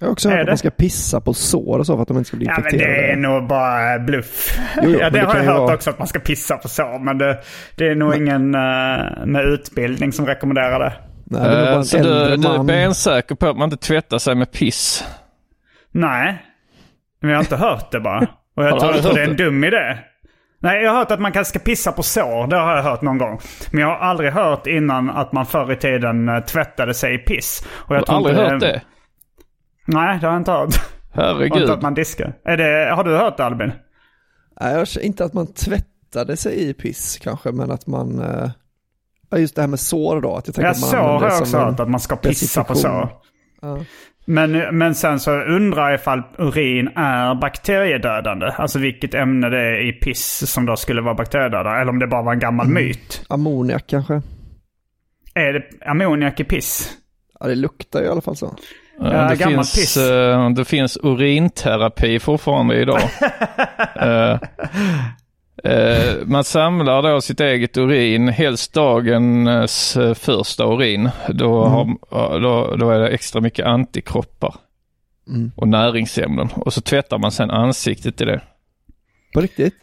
[0.00, 0.50] Jag har också hört att det?
[0.50, 2.64] man ska pissa på sår och så för att de inte ska bli Ja men
[2.64, 2.94] infekterade.
[3.02, 4.58] det är nog bara bluff.
[4.76, 6.56] Jo, jo, ja, men det det har jag hört vara- också att man ska pissa
[6.56, 6.98] på så.
[6.98, 7.38] Men det,
[7.76, 10.92] det är nog ingen uh, med utbildning som rekommenderar det.
[11.24, 12.02] Nej, det är en så du,
[12.36, 15.04] du är bensäker på att man inte tvättar sig med piss?
[15.92, 16.42] Nej,
[17.20, 18.26] men jag har inte hört det bara.
[18.56, 19.98] Och jag tror, tror det är en dum idé.
[20.62, 22.46] Nej, jag har hört att man kan ska pissa på sår.
[22.46, 23.40] Det har jag hört någon gång.
[23.72, 27.18] Men jag har aldrig hört innan att man förr i tiden eh, tvättade sig i
[27.18, 27.66] piss.
[27.70, 28.82] Och jag Har aldrig hört det?
[29.86, 30.68] Nej, det har jag inte hört.
[30.68, 31.60] Och Herregud.
[31.62, 32.32] inte att man diskar.
[32.44, 33.72] Är det, har du hört det Albin?
[34.60, 38.18] Nej, jag inte att man tvättade sig i piss kanske, men att man...
[38.20, 38.50] eh,
[39.32, 40.36] Ja, just det här med sår då.
[40.36, 41.80] Att jag tänker Ja, att man så har jag också hört.
[41.80, 43.08] Att man ska pissa på sår.
[43.62, 43.78] Ja.
[44.24, 48.46] Men, men sen så undrar jag ifall urin är bakteriedödande.
[48.46, 51.80] Alltså vilket ämne det är i piss som då skulle vara bakteriedödande.
[51.80, 52.84] Eller om det bara var en gammal Mm.
[52.84, 53.24] myt.
[53.28, 54.22] Ammoniak kanske?
[55.34, 56.92] Är det ammoniak i piss?
[57.40, 58.56] Ja, det luktar ju i alla fall så.
[59.02, 59.96] Ja, det, finns, piss.
[59.96, 63.00] eh, det finns urinterapi fortfarande idag.
[64.00, 64.38] Eh,
[65.72, 71.10] eh, man samlar då sitt eget urin, helst dagens första urin.
[71.28, 74.54] Då, har, då, då är det extra mycket antikroppar
[75.28, 75.52] Mm.
[75.56, 76.48] och näringsämnen.
[76.56, 78.40] Och så tvättar man sen ansiktet i det.
[79.34, 79.74] På riktigt?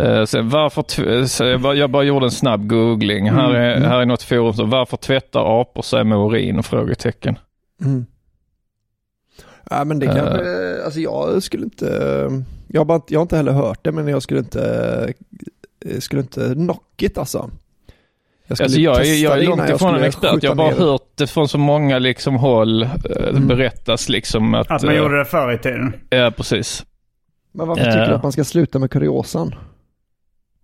[0.00, 3.30] Eh, sen varför så jag, bara, jag bara gjorde en snabb googling.
[3.30, 6.62] Här, är, här är något forum som varför tvättar apor sig med urin?
[6.62, 7.38] Frågetecken.
[7.84, 8.06] Mm.
[9.70, 10.14] Ja, men det Eh.
[10.14, 11.86] kanske, alltså jag skulle inte,
[12.68, 15.12] jag har, bara, inte- jag har inte heller hört det, men jag skulle inte,
[15.84, 17.50] jag skulle inte knock it alltså.
[18.46, 20.42] Jag Alltså jag, jag är långt ifrån en expert.
[20.42, 20.76] Jag har bara ner.
[20.76, 22.88] hört det från så många liksom håll eh,
[23.28, 23.46] Mm.
[23.48, 24.70] berättas liksom att...
[24.70, 25.92] Att man eh, gjorde det förr i tiden.
[26.10, 26.84] Ja, precis.
[27.52, 28.08] Men varför tycker Eh.
[28.08, 29.54] du att man ska sluta med kuriosan?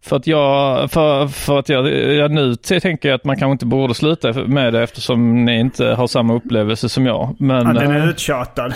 [0.02, 3.66] För att jag, för, för att jag, jag nu tänker jag att man kanske inte
[3.66, 7.36] borde sluta med det eftersom ni inte har samma upplevelse som jag.
[7.38, 8.74] Men Ja, den eh, är uttjatad.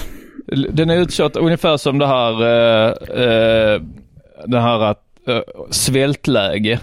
[0.72, 2.90] den är utkört ungefär som det här, eh,
[3.24, 3.80] eh,
[4.46, 5.38] det här att, eh,
[5.70, 6.80] svältläge.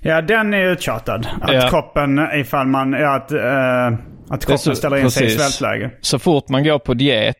[0.00, 1.26] Ja, den är uttjatad.
[1.40, 1.68] Att Ja.
[1.68, 3.86] kroppen, ifall man, ja, att, eh,
[4.34, 5.40] att kroppen så- ställer in sig i precis.
[5.56, 5.90] svältläge.
[6.00, 7.36] Så fort man går på diet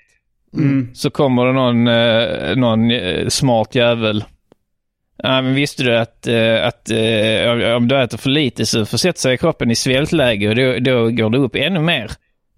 [0.57, 0.89] Mm.
[0.95, 4.25] så kommer det någon, eh, någon eh, smart jävel.
[5.23, 9.21] Ja, men visste du att, eh, att eh, om du äter för lite så försätter
[9.21, 12.11] sig kroppen i svältläge och då, då går det upp ännu mer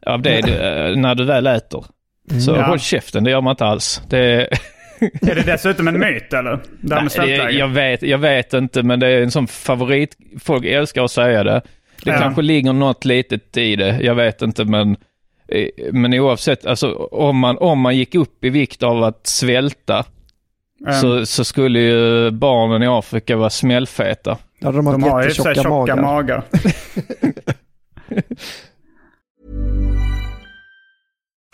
[0.07, 0.53] av det du,
[0.91, 1.85] eh, när du väl äter.
[2.47, 2.63] Så Ja.
[2.63, 4.03] håll käften, det gör man inte alls.
[4.11, 4.49] Det,
[5.01, 6.59] Är det dessutom en myt eller?
[6.81, 7.51] Det här med svältläge?
[7.51, 10.17] jag, vet, jag vet inte, men det är en sån favorit.
[10.41, 11.61] Folk älskar att säga det.
[12.05, 12.19] Det Ja.
[12.19, 14.97] kanske ligger något litet i det, jag vet inte, men
[15.93, 20.05] men oavsett, alltså om man, om man gick upp i vikt av att svälta
[20.87, 24.39] Ehm, så, så skulle ju barnen i Afrika vara smällfeta.
[24.59, 26.03] Ja, de har, de har ju jättetjocka tjocka magar.
[26.03, 26.43] magar.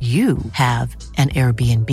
[0.00, 1.90] you have an Airbnb.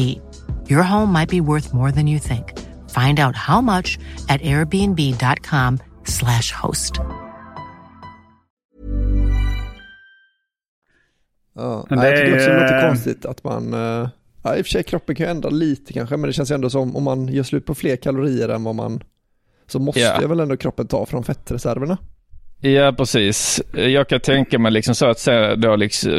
[0.70, 2.54] Your home might be worth more than you think.
[2.90, 3.98] Find out how much
[4.30, 6.94] at airbnb.com/slash host.
[11.56, 11.86] Ja.
[11.90, 14.10] Men det jag tycker också är det låter eh, konstigt att man, eh,
[14.44, 16.56] ja, i och för sig kroppen kan ju ändra lite kanske, men det känns ju
[16.56, 19.04] ändå som om man gör slut på fler kalorier än vad man,
[19.68, 20.22] så måste Ja.
[20.22, 21.98] ju väl ändå kroppen ta från fettreserverna.
[22.62, 23.62] Ja, precis.
[23.74, 26.12] Jag kan tänka mig liksom så att säga då liksom,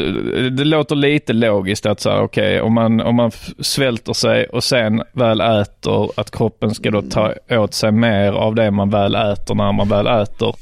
[0.57, 4.47] det låter lite logiskt att så här, okej, okay, om man, om man svälter sig
[4.47, 8.91] och sen väl äter, att kroppen ska då ta åt sig mer av det man
[8.91, 10.55] väl äter när man väl äter.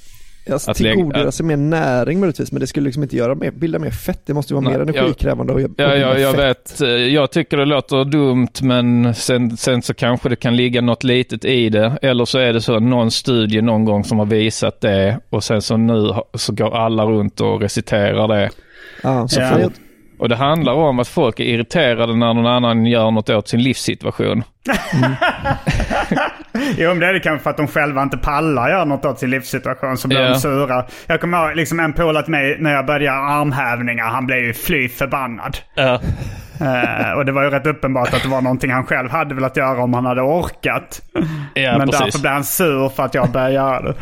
[0.50, 3.90] Alltså, tillgodogöra sig mer näring möjligtvis, men det skulle liksom inte göra mer, bilda mer
[3.90, 4.20] fett.
[4.26, 6.80] Det måste ju vara nej, mer energikrävande och, och Ja, ja jag fett.
[6.80, 7.12] vet.
[7.12, 11.44] Jag tycker det låter dumt, men sen, sen så kanske det kan ligga något litet
[11.44, 11.98] i det.
[12.02, 15.62] Eller så är det så någon studie någon gång som har visat det och sen
[15.62, 18.50] så nu så går alla runt och reciterar det.
[19.02, 19.70] Ja, så ja.
[20.18, 23.62] Och det handlar om att folk är irriterade när någon annan gör något åt sin
[23.62, 24.42] livssituation.
[24.94, 25.12] Mm.
[26.78, 29.18] jo, men det är det kanske för att de själva inte pallar göra något åt
[29.18, 29.96] sin livssituation.
[29.96, 30.32] Så blir yeah.
[30.32, 30.84] de sura.
[31.06, 34.04] Jag kommer ihåg liksom en polare till mig när jag började göra armhävningar.
[34.04, 35.56] Han blev ju fly förbannad.
[35.78, 36.00] Yeah.
[36.60, 39.56] Uh, och det var ju rätt uppenbart att det var någonting han själv hade velat
[39.56, 41.02] göra om han hade orkat.
[41.54, 42.04] Ja, men precis.
[42.04, 43.94] därför blev han sur för att jag började göra det.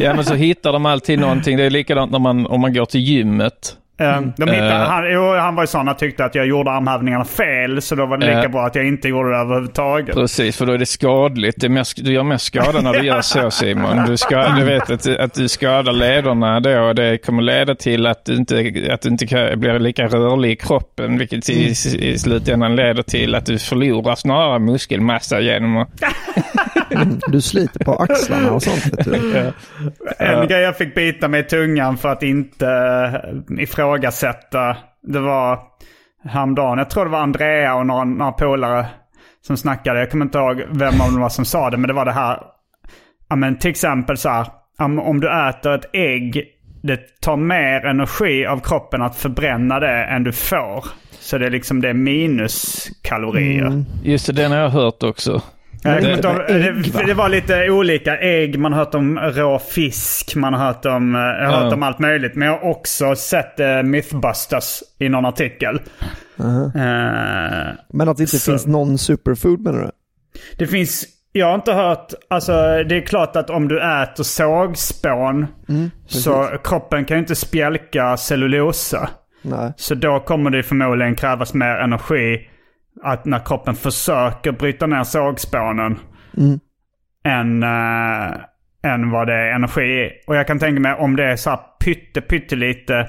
[0.00, 1.56] ja men så hittar de alltid någonting.
[1.56, 3.76] Det är likadant när man, om man går till gymmet.
[4.00, 4.32] Mm.
[4.36, 7.24] De hittade, uh, han, jo, han var ju sån att tyckte att jag gjorde armhävningarna
[7.24, 7.82] fel.
[7.82, 10.14] Så då var det lika uh, bra att jag inte gjorde det överhuvudtaget.
[10.14, 11.60] Precis, för då är det skadligt.
[11.60, 14.06] Det är mest, du gör mest skada när du gör så Simon.
[14.06, 18.06] Du, ska, du vet att, att du skadar lederna då och det kommer leda till
[18.06, 21.18] att du inte, att du inte blir lika rörlig i kroppen.
[21.18, 25.88] Vilket i, i slutändan leder till att du förlorar snarare muskelmassa genom att...
[27.26, 28.86] du sliter på axlarna och sånt.
[28.86, 29.52] Vet du.
[30.18, 30.24] Ja.
[30.24, 32.66] En grej jag fick bita mig i tungan för att inte
[33.58, 34.76] ifrån ifrågasätta.
[35.02, 35.58] Det var
[36.24, 38.86] häromdagen, jag tror det var Andrea och några, några polare
[39.46, 40.00] som snackade.
[40.00, 42.12] Jag kommer inte ihåg vem av dem var som sa det, men det var det
[42.12, 42.42] här.
[43.28, 44.46] Ja, men till exempel så här,
[44.78, 46.44] om du äter ett ägg,
[46.82, 50.84] det tar mer energi av kroppen att förbränna det än du får.
[51.10, 53.66] Så det är liksom det minuskalorier.
[53.66, 53.84] Mm.
[54.02, 55.42] Just det, den har jag hört också.
[55.82, 60.66] Det, det, det, var lite olika ägg, man har hört om rå fisk, man har
[60.66, 62.34] hört om, eh, jag har hört om allt möjligt.
[62.34, 65.74] Men jag har också sett uh, Mythbusters i någon artikel.
[65.74, 65.80] Uh
[66.46, 66.64] -huh.
[66.64, 68.50] uh, men att det inte så.
[68.50, 69.90] finns någon superfood menar du?
[70.56, 72.52] Det finns, jag har inte hört, alltså
[72.88, 78.16] det är klart att om du äter sågspån mm, så kroppen kan ju inte spjälka
[78.16, 79.10] cellulosa.
[79.42, 79.72] Nej.
[79.76, 82.49] Så då kommer det förmodligen krävas mer energi
[83.02, 85.98] att när kroppen försöker bryta ner sågspånen
[86.36, 86.60] mm.
[87.24, 90.10] än, äh, än vad det är energi.
[90.26, 93.06] Och jag kan tänka mig om det är så här pytte, pyttelite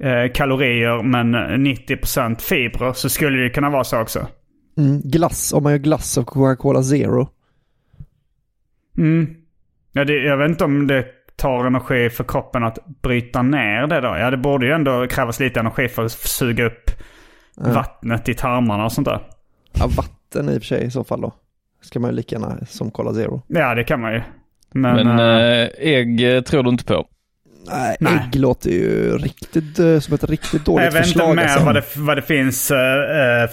[0.00, 1.34] äh, kalorier men
[1.66, 4.26] 90% fibrer så skulle det kunna vara så också.
[4.78, 7.28] Mm, glass, om man gör glass av Coca-Cola Zero.
[8.98, 9.36] Mm.
[9.92, 14.00] Ja, det, jag vet inte om det tar energi för kroppen att bryta ner det
[14.00, 14.16] då.
[14.18, 16.90] Ja, det borde ju ändå krävas lite energi för att suga upp
[17.56, 19.20] vattnet i tarmarna och sånt där.
[19.72, 21.32] Ja, vatten i och för sig i så fall då.
[21.82, 23.42] Ska man ju lika gärna som Cola Zero.
[23.46, 24.22] Ja, det kan man ju.
[24.72, 27.06] Men, Men äh, ägg tror du inte på?
[27.70, 31.30] Nej, Nej, ägg låter ju riktigt uh, som ett riktigt dåligt förslag.
[31.30, 31.64] Jag vet inte mer alltså.
[31.64, 32.68] vad, det, vad det finns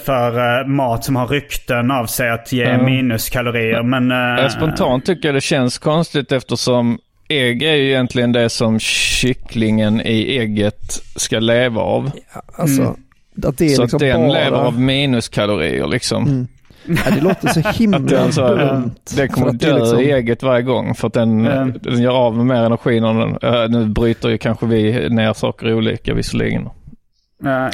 [0.04, 2.84] för mat som har rykten av sig att ge uh.
[2.84, 3.82] minuskalorier.
[3.82, 10.00] Men, spontant tycker jag det känns konstigt eftersom ägg är ju egentligen det som kycklingen
[10.00, 12.10] i ägget ska leva av.
[12.34, 12.94] Ja, alltså, mm.
[13.42, 14.32] Att det är så liksom att den bara...
[14.32, 16.26] lever av minuskalorier liksom.
[16.26, 16.46] Mm.
[16.86, 18.94] Ja, det låter så himla alltså, dumt.
[19.16, 20.00] Det kommer dö liksom...
[20.00, 21.78] i eget varje gång för att den, mm.
[21.82, 23.00] den gör av med mer energi.
[23.00, 26.68] När den, äh, nu bryter ju kanske vi ner saker olika visserligen.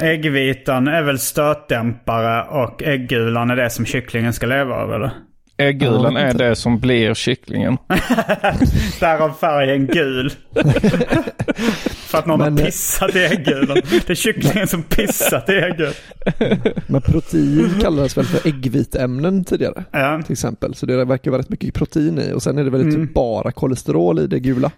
[0.02, 5.10] Äggvitan är väl stötdämpare och äggulan är det som kycklingen ska leva av eller?
[5.60, 7.76] Äggulan är det som blir kycklingen.
[9.00, 10.32] Därav färgen gul.
[11.84, 13.78] För att någon Men, har pissat i äggulan.
[13.90, 15.92] Det är kycklingen som pissat i äggulan.
[16.86, 19.84] Men protein kallades väl för äggviteämnen tidigare?
[19.90, 20.22] Ja.
[20.22, 20.74] Till exempel.
[20.74, 22.32] Så det verkar vara rätt mycket protein i.
[22.32, 22.94] Och sen är det väl mm.
[22.94, 24.70] typ bara kolesterol i det gula.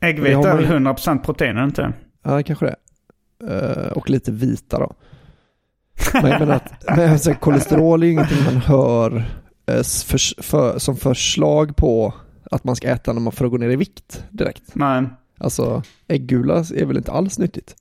[0.00, 1.92] Äggvita är väl 100% protein, inte
[2.24, 2.76] Ja, kanske det.
[3.44, 4.92] Uh, och lite vita då.
[6.12, 9.22] Men jag menar att men, alltså, kolesterol är ju ingenting man hör Eh,
[9.66, 12.14] för, för, som förslag på
[12.50, 14.62] att man ska äta när man får gå ner i vikt direkt.
[14.72, 15.04] Nej.
[15.38, 17.74] Alltså äggula är väl inte alls nyttigt.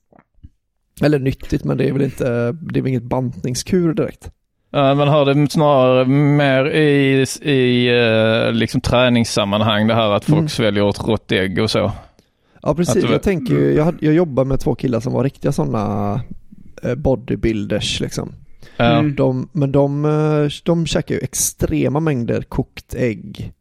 [1.02, 4.32] Eller nyttigt, men det är väl inte, det är väl inget bantningskur direkt.
[4.76, 10.38] Uh, man hör det snarare mer i, i uh, liksom träningssammanhang det här att folk
[10.38, 10.50] mm.
[10.50, 11.91] sväljer ett rått ägg och så.
[12.62, 16.21] Ja precis, jag tänker ju, jag, jag jobbar med två killar som var riktiga sådana
[16.98, 18.33] bodybuilders liksom.
[18.78, 19.15] Mm.
[19.15, 23.54] De, men de, eh, de käkar ju extrema mängder kokt ägg.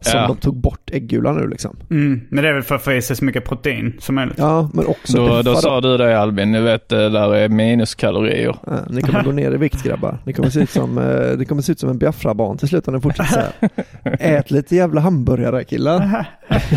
[0.00, 0.26] Som ja.
[0.26, 1.76] de tog bort äggulan nu liksom.
[1.90, 4.38] Mm, men det är väl för att få i sig så mycket protein som möjligt.
[4.38, 8.56] Ja, men också Då, då sa du det Albin, ni vet det där är minuskalorier.
[8.66, 10.18] Ja, ni kommer gå ner i vikt grabbar.
[10.24, 12.88] Ni kommer se ut som, eh, ni kommer se ut som en Biafra-barn till slut
[12.88, 13.72] om ni fortsätter så här.
[14.20, 16.26] Ät lite jävla hamburgare killar.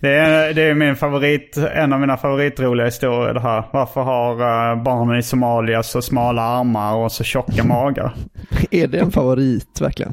[0.00, 3.64] Det är, det är min favorit, en av mina favoritroliga historier det här.
[3.72, 8.14] Varför har uh, barnen i Somalia så smala armar och så tjocka magar?
[8.70, 10.12] Är det en favorit verkligen?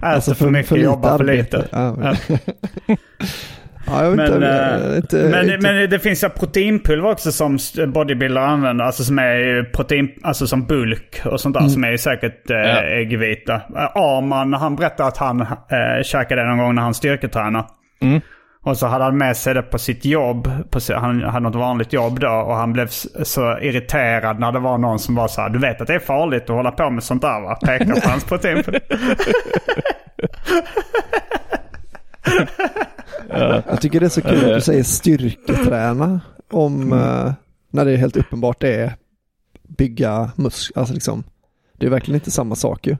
[0.00, 1.64] Alltså, för, för- mycket, för lite jobbar för lite.
[1.72, 2.16] Ja, men-
[2.86, 2.96] Ja.
[3.86, 4.48] Ja, jag vet Men, inte,
[4.90, 7.58] eh, inte, men, inte, men det finns ju proteinpulver också som
[7.88, 8.84] bodybuildare använder.
[8.84, 11.60] Alltså som är ju protein, alltså som bulk och sånt där.
[11.60, 11.70] Mm.
[11.70, 12.80] Som är ju säkert eh, Ja.
[12.82, 13.54] äggvita.
[13.54, 13.60] Eh,
[13.96, 17.64] Arman, han berättade att han eh, käkade det någon gång när han styrketränar.
[18.02, 18.20] Mm.
[18.62, 20.48] Och så hade han med sig det på sitt jobb.
[20.70, 22.28] På, han hade något vanligt jobb då.
[22.30, 22.86] Och han blev
[23.22, 25.48] så irriterad när det var någon som var så här.
[25.48, 27.54] Du vet att det är farligt att hålla på med sånt där va?
[27.54, 28.80] Pekar på hans proteinpulver.
[33.68, 36.20] jag tycker det är så kul att du säger styrketräna
[36.50, 37.32] om eh,
[37.70, 38.92] när det är helt uppenbart det är
[39.68, 40.78] bygga muskler.
[40.80, 41.24] Alltså liksom,
[41.78, 42.96] det är verkligen inte samma sak ju.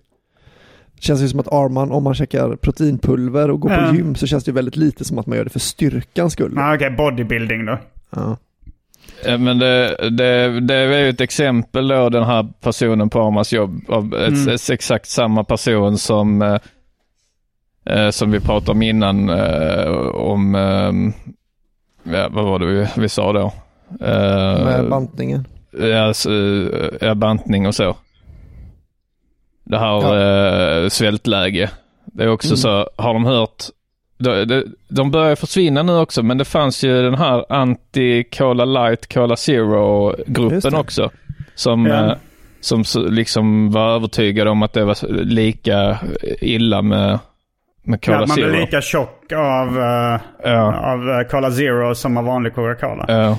[0.94, 3.94] Det känns ju som att Arman, om man käkar proteinpulver och går på Ja.
[3.94, 6.52] gym så känns det ju väldigt lite som att man gör det för styrkans skull.
[6.54, 7.78] Nej, Okej, bodybuilding då.
[8.10, 8.36] Ja.
[9.38, 13.80] Men det, det, det är ju ett exempel då, den här personen på Armas jobb,
[13.88, 14.48] av ett, Mm.
[14.54, 16.58] ett, exakt samma person som,
[17.86, 20.92] eh, som vi pratade om innan, eh, om, eh,
[22.14, 23.52] ja, vad var det vi, vi sa då?
[24.06, 25.46] Eh, Med bantningen.
[25.78, 27.96] ja, eh, ja, bantning och så.
[29.64, 31.70] Det här eh, svältläge.
[32.04, 32.56] Det är också Mm.
[32.56, 33.64] så, har de hört
[34.18, 39.12] de, de, de börjar försvinna nu också, men det fanns ju den här anti-Cola Light,
[39.14, 41.10] Cola Zero-gruppen också.
[41.54, 42.16] Som, Ja.
[42.60, 45.98] som liksom var övertygade om att det var lika
[46.40, 47.18] illa med,
[47.84, 48.48] med Cola Ja, man Zero.
[48.50, 50.74] blir lika tjock av, uh, Ja.
[50.92, 53.04] av uh, Cola Zero som av vanlig Coca-Cola.
[53.08, 53.36] Ja.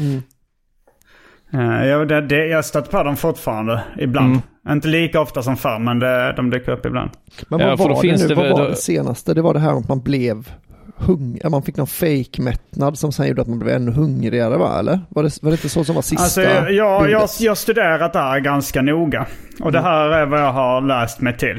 [1.53, 4.27] Uh, ja, det, det, jag stöter på dem fortfarande ibland.
[4.65, 4.75] Mm.
[4.75, 7.09] Inte lika ofta som förr, men det, de dyker upp ibland.
[7.49, 8.27] Men Ja, vad då var det finns nu?
[8.27, 9.33] det vad var då- det senaste?
[9.33, 10.49] Det var det här att man blev
[10.97, 11.49] hungrig.
[11.51, 14.79] Man fick någon fake mättnad som sen gjorde att man blev ännu hungrigare va?
[14.79, 14.99] Eller?
[15.09, 17.55] Var det, var det inte så som var sista Alltså, jag, jag, jag, jag har
[17.55, 19.25] studerat det här ganska noga.
[19.61, 21.57] Och det här är vad jag har läst mig till.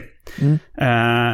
[0.78, 1.32] Eh,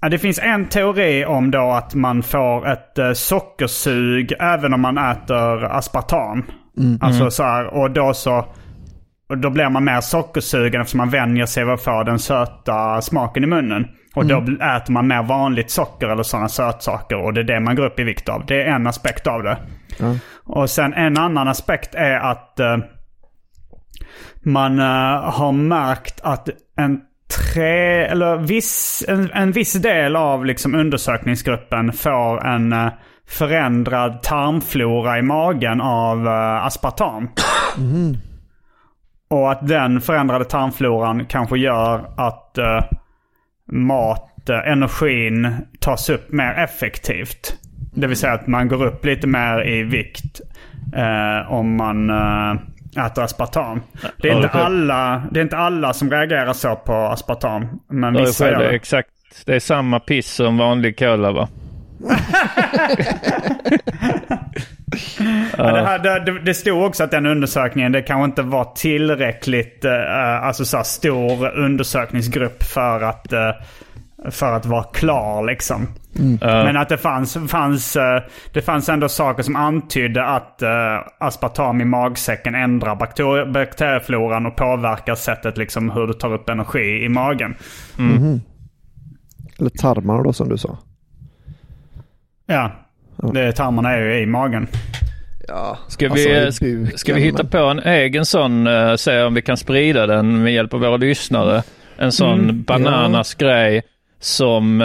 [0.00, 4.80] ja, det finns en teori om då att man får ett uh, sockersug även om
[4.80, 6.44] man äter aspartam.
[7.00, 8.46] Alltså så här, och då så...
[9.28, 13.00] Och då blir man mer sockersugen eftersom man vänjer sig vid att få den söta
[13.00, 13.88] smaken i munnen.
[14.14, 17.16] Och då bl- äter man mer vanligt socker eller sådana sötsaker.
[17.24, 18.46] Och det är det man går upp i vikt av.
[18.46, 19.58] Det är en aspekt av det.
[20.44, 22.76] Och sen en annan aspekt är att eh,
[24.42, 27.00] man eh, har märkt att en
[27.40, 32.88] tre, eller viss, en, en viss del av liksom undersökningsgruppen får en eh,
[33.28, 37.28] förändrad tarmflora i magen av eh, aspartam.
[39.30, 42.82] Och att den förändrade tarmfloran kanske gör att eh,
[43.72, 47.56] mat, eh, energin tas upp mer effektivt.
[47.94, 50.40] Det vill säga att man går upp lite mer i vikt
[50.96, 52.60] eh, om man eh,
[52.96, 53.82] äter aspartam.
[54.16, 57.80] Det är, Ja, inte alla, det är inte alla som reagerar så på aspartam.
[57.88, 59.10] Men Det vissa gör det exakt,
[59.46, 61.48] det är samma piss som vanlig cola va?
[65.58, 69.84] Ja, det, här, det, det- stod också att den undersökningen, det kanske inte var tillräckligt
[69.84, 73.50] eh, alltså så stor undersökningsgrupp för att, eh,
[74.30, 75.86] för att vara klar liksom.
[76.40, 80.68] Men att det fanns, fanns, eh, det fanns ändå saker som antydde att eh,
[81.20, 87.04] aspartam i magsäcken ändrar bakter- bakteriefloran och påverkar sättet liksom hur du tar upp energi
[87.04, 87.54] i magen.
[89.58, 90.78] Eller tarmarna då som du sa.
[92.46, 92.70] Ja,
[93.32, 94.66] det, tarmarna är ju i magen.
[95.48, 98.96] Ja, Ska alltså, vi, ska, buken, ska vi hitta men- på en egen sån, uh,
[98.96, 101.62] se om vi kan sprida den med hjälp av våra lyssnare?
[101.96, 103.82] En sån bananas grej
[104.20, 104.80] som,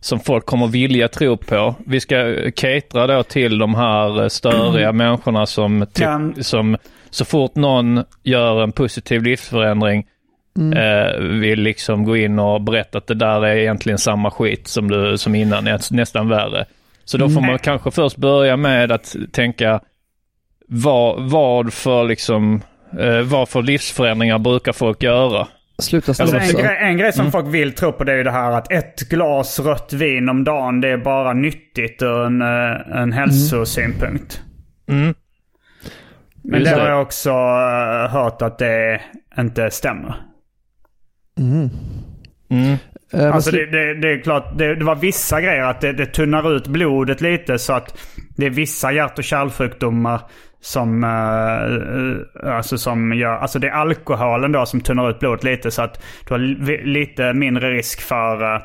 [0.00, 1.74] som folk kommer vilja tro på.
[1.86, 6.20] Vi ska catera då till de här eh, störiga människorna som, Ja.
[6.40, 6.76] som
[7.10, 10.06] så fort någon gör en positiv livsförändring
[10.76, 14.90] eh, vill liksom gå in och berätta att det där är egentligen samma skit som,
[14.90, 16.64] du, som innan, nä- nästan värre.
[17.04, 19.80] Så då får man kanske först börja med att tänka
[20.68, 22.62] vad, vad för liksom
[23.00, 25.48] eh, vad för livsförändringar brukar folk göra?
[25.80, 26.58] Sluta Alltså snurra en, så.
[26.58, 29.08] grej, en grej som folk vill tro på det är ju det här att ett
[29.08, 34.42] glas rött vin om dagen det är bara nyttigt ur en, eh, en hälsosynpunkt.
[34.88, 35.14] Mm.
[36.42, 36.82] Men Just det det.
[36.82, 39.00] har jag också eh, hört att det
[39.38, 40.14] inte stämmer.
[41.38, 41.64] Mm.
[42.50, 42.78] Eh,
[43.12, 46.06] men Alltså det, det, det är klart, det, det var vissa grejer att det, det
[46.06, 47.98] tunnar ut blodet lite så att
[48.36, 50.20] det är vissa hjärt och kärlsjukdomar
[50.60, 55.70] som, eh, alltså som gör, alltså det är alkoholen då som tunnar ut blodet lite
[55.70, 58.60] så att du har li, lite mindre risk för eh,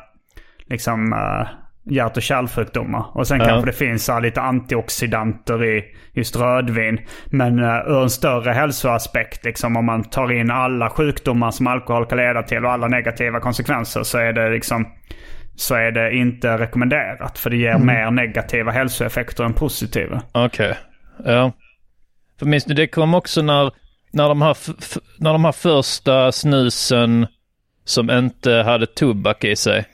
[0.66, 1.48] liksom, eh,
[1.90, 3.06] hjärt och kärlsjukdomar.
[3.14, 3.46] Och sen Ja.
[3.46, 7.00] kanske det finns här lite antioxidanter i just rödvin.
[7.26, 12.06] Men uh, ur en större hälsoaspekt, liksom, om man tar in alla sjukdomar som alkohol
[12.06, 14.86] kan leda till och alla negativa konsekvenser så är det liksom
[15.54, 17.38] så är det inte rekommenderat.
[17.38, 20.22] För det ger mer negativa hälsoeffekter än positiva.
[20.32, 20.74] Okej.
[21.24, 21.52] Ja.
[22.38, 23.70] För minns ni, det kom också när,
[24.10, 24.56] när, de här,
[25.18, 27.26] när de här första snusen
[27.84, 29.84] som inte hade tobak i sig.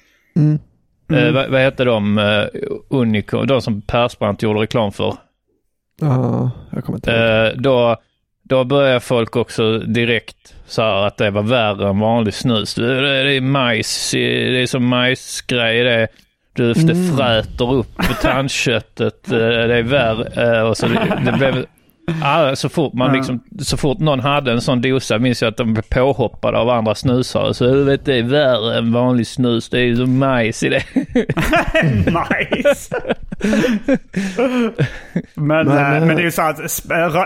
[1.12, 2.18] Eh, vad, vad hette de?
[2.18, 2.46] Uh,
[2.90, 5.14] Unico, de som Persbrandt gjorde reklam för.
[6.00, 7.46] Ja, jag kommer inte ihåg.
[7.46, 7.96] Eh, då,
[8.42, 12.74] då började folk också direkt så här att det var värre än vanlig snus.
[12.74, 16.08] Det, är majs, det är som majsgrej det.
[16.54, 20.56] Du, det fräter upp på tandköttet, eh, det är värre.
[20.58, 21.66] eh, Och så det, det blev,
[22.20, 25.56] ja, så, fort man liksom, så fort någon hade en sån dosa minns jag att
[25.56, 27.54] de blev påhoppade av andra snusare.
[27.54, 30.68] Så du vet det är värre än vanlig snus, det är ju som majs i
[30.68, 30.82] det.
[32.06, 32.96] nice!
[35.34, 36.58] men, Men, eh, eh, men det är ju så att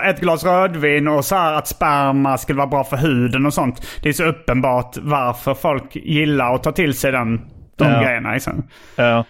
[0.05, 3.87] ett glas rödvin och så här att sperma skulle vara bra för huden och sånt.
[4.01, 7.41] Det är så uppenbart varför folk gillar att ta till sig den,
[7.77, 8.01] de Ja.
[8.01, 8.33] grejerna.
[8.33, 8.63] Liksom.
[8.95, 9.25] Ja.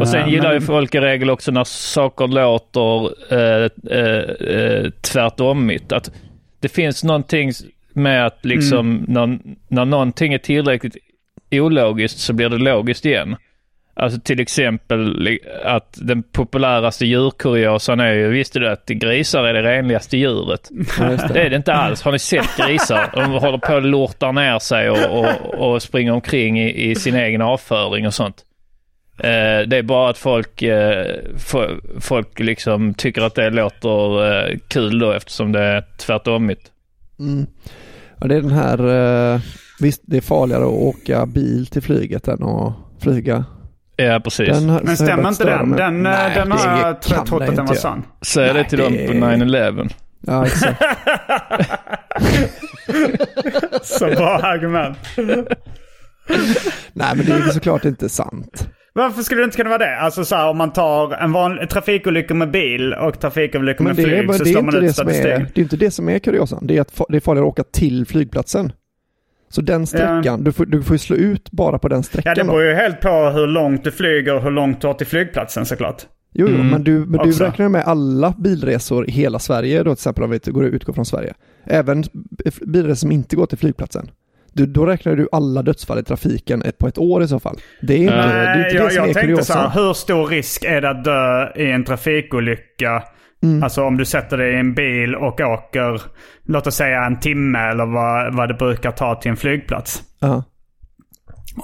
[0.00, 4.90] Och sen Eh, gillar ju folk i regel också när saker låter eh, eh, eh,
[5.12, 5.92] tvärtomigt.
[5.92, 6.10] Att
[6.60, 7.52] det finns någonting
[7.92, 9.04] med att liksom Mm.
[9.08, 9.38] när,
[9.68, 10.96] när någonting är tillräckligt
[11.50, 13.36] ologiskt så blir det logiskt igen.
[13.94, 19.62] Alltså till exempel att den populäraste djurkuriosan är ju, visste du att grisar är det
[19.62, 20.68] renligaste djuret?
[20.98, 21.30] Det.
[21.34, 22.02] Det är det inte alls.
[22.02, 23.10] Har ni sett grisar?
[23.14, 27.16] De håller på att lortar ner sig och, och, och springer omkring i, i sin
[27.16, 28.44] egen avföring och sånt.
[29.18, 31.06] Eh, det är bara att folk, eh,
[31.36, 36.70] fo- folk liksom tycker att det låter eh, kul då eftersom det är tvärtomigt.
[37.18, 37.46] Mm.
[38.20, 38.88] Ja, det är den här,
[39.34, 39.40] eh,
[39.80, 43.44] visst det är farligare att åka bil till flyget än att flyga.
[43.96, 44.48] Ja, precis.
[44.48, 45.70] Den har- Men stämmer inte den?
[45.72, 48.02] Den, Nej, den har jag trott det att den var sann.
[48.22, 49.88] Säg det till dem på 9-11.
[50.20, 50.82] Ja, exakt.
[53.82, 54.98] Så bra argument.
[56.92, 58.68] Nej, men det är ju såklart inte sant.
[58.98, 59.96] Varför skulle det inte kunna vara det?
[60.00, 64.04] Alltså så här, om man tar en vanlig trafikolycka med bil och trafikolycka Men med
[64.04, 65.54] det är, flyg så det är slår man inte ut det som är, statistik.
[65.54, 66.66] det är inte det som är kuriosan.
[66.66, 68.72] Det är att det är farligare att åka till flygplatsen.
[69.50, 72.34] Så den sträckan, du, får, du får ju slå ut bara på den Ja, sträckan
[72.36, 72.46] det då.
[72.48, 75.66] beror ju helt på hur långt du flyger och hur långt du har till flygplatsen
[75.66, 76.02] såklart.
[76.34, 76.68] Jo, jo Mm.
[76.68, 80.30] men, du, men du räknar med alla bilresor i hela Sverige då till exempel om
[80.30, 81.34] vi går utgår från Sverige.
[81.64, 82.04] Även
[82.66, 84.10] bilresor som inte går till flygplatsen.
[84.58, 87.56] Du, då räknar du alla dödsfall i trafiken ett, på ett år i så fall.
[87.80, 89.70] Det är inte det, är Nej, inte jag, det som jag är tänkte så här,
[89.70, 93.02] hur stor risk är det att dö i en trafikolycka?
[93.42, 93.62] Mm.
[93.62, 96.02] Alltså om du sätter dig i en bil och åker,
[96.46, 100.02] låt oss säga en timme eller vad, vad det brukar ta till en flygplats.
[100.20, 100.44] Ja.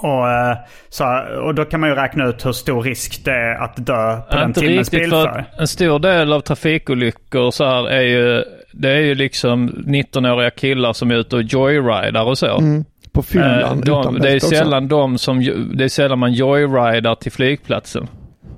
[0.01, 0.57] Och, eh,
[0.89, 4.21] så, och då kan man ju räkna ut hur stor risk det är att dö
[4.31, 5.45] på den timmens bilfärd.
[5.59, 8.43] en stor del av trafikolyckor så här är ju,
[8.77, 12.57] det är ju liksom 19-åriga killar som är ute och joyridar och så.
[12.57, 12.85] Mm.
[13.11, 14.55] På Eh, fyllan de, det är bälte också.
[14.55, 15.39] sällan de som,
[15.73, 18.07] det är sällan man joyridar till flygplatsen.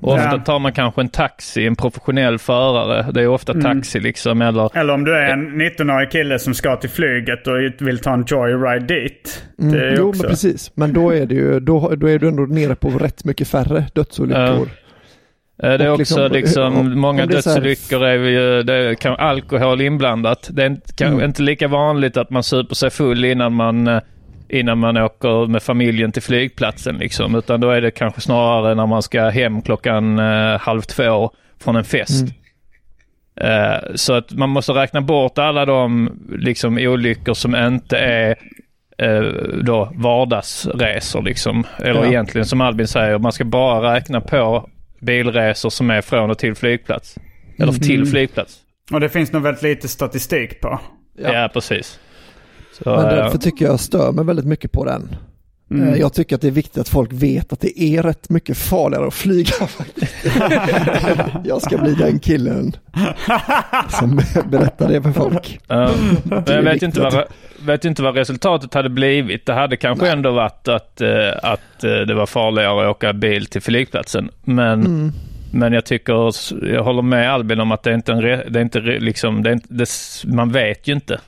[0.01, 0.39] Och ofta Ja.
[0.45, 3.05] tar man kanske en taxi, en professionell förare.
[3.11, 3.63] Det är ofta Mm.
[3.63, 7.53] taxi liksom eller Eller om du är en 19-årig kille som ska till flyget och
[7.87, 9.43] vill ta en joyride dit.
[9.61, 9.71] Mm.
[9.73, 10.21] Det är Jo, också...
[10.21, 10.71] men precis.
[10.75, 13.85] Men då är, det ju, då, då är du ändå nere på rätt mycket färre
[13.93, 14.41] dödsolyckor.
[14.61, 14.61] Eh,
[15.57, 19.81] Det är Och också liksom, liksom, om- många är dödsolyckor är ju, det kan, alkohol
[19.81, 20.49] inblandat.
[20.51, 21.25] Det är inte, kan, Mm.
[21.25, 23.99] inte lika vanligt att man super sig full innan man, eh,
[24.49, 27.35] innan man åker med familjen till flygplatsen liksom.
[27.35, 31.31] Utan då är det kanske snarare när man ska hem klockan eh, halv två
[31.63, 32.25] från en fest.
[33.41, 33.73] Mm.
[33.73, 38.35] Eh, så att man måste räkna bort alla de liksom, olyckor som inte är
[38.97, 39.21] eh,
[39.63, 41.63] då vardagsresor liksom.
[41.79, 42.05] Eller Ja.
[42.05, 44.69] egentligen som Albin säger, man ska bara räkna på
[44.99, 47.15] bilresor som är från och till flygplats.
[47.59, 47.81] Eller Mm.
[47.81, 48.59] till flygplats.
[48.91, 50.79] Och det finns nog väldigt lite statistik på.
[51.17, 51.99] Ja, precis.
[52.83, 55.15] Så, Men därför tycker jag stör mig väldigt mycket på den.
[55.71, 55.87] Mm.
[55.93, 58.57] Eh, Jag tycker att det är viktigt att folk vet att det är rätt mycket
[58.57, 59.51] farligare att flyga
[61.43, 62.75] jag ska bli den killen
[63.89, 65.59] som berättar det för folk.
[65.67, 65.77] Men
[66.47, 67.23] är jag vet inte, vad,
[67.65, 69.45] vet inte vad resultatet hade blivit.
[69.45, 71.09] Det hade kanske ändå varit att, eh,
[71.43, 74.29] att eh, det var farligare att åka bil till flygplatsen.
[74.43, 75.11] Men, Mm.
[75.51, 76.13] men jag tycker,
[76.73, 79.49] jag håller med Albin om att det är inte en, det är inte liksom, det
[79.49, 79.89] är inte, det,
[80.25, 81.19] man vet ju inte.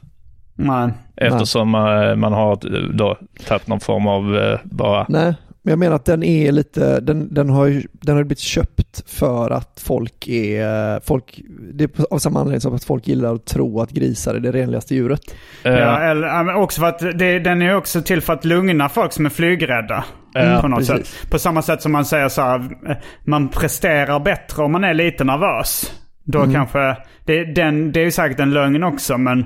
[0.60, 0.90] Nej.
[1.16, 5.80] Eftersom man, man har eh, då tagit någon form av eh, bara, Nej, Men jag
[5.80, 9.82] menar att den är lite, den, den har ju den har blivit köpt för att
[9.86, 11.42] folk är, folk,
[11.74, 14.52] det är av samma anledning som att folk gillar att tro att grisar är det
[14.52, 15.22] renligaste djuret.
[15.64, 19.14] Eh, Ja, eller, också för att det, den är också till för att lugna folk
[19.14, 20.04] som är flygrädda.
[20.34, 21.08] Ja, på något precis.
[21.08, 21.32] sätt.
[21.32, 24.94] På samma sätt som man säger så här, eh, man presterar bättre om man är
[24.94, 25.92] lite nervös.
[26.24, 29.46] Då kanske, det, den, det är ju säkert en lögn också men eh,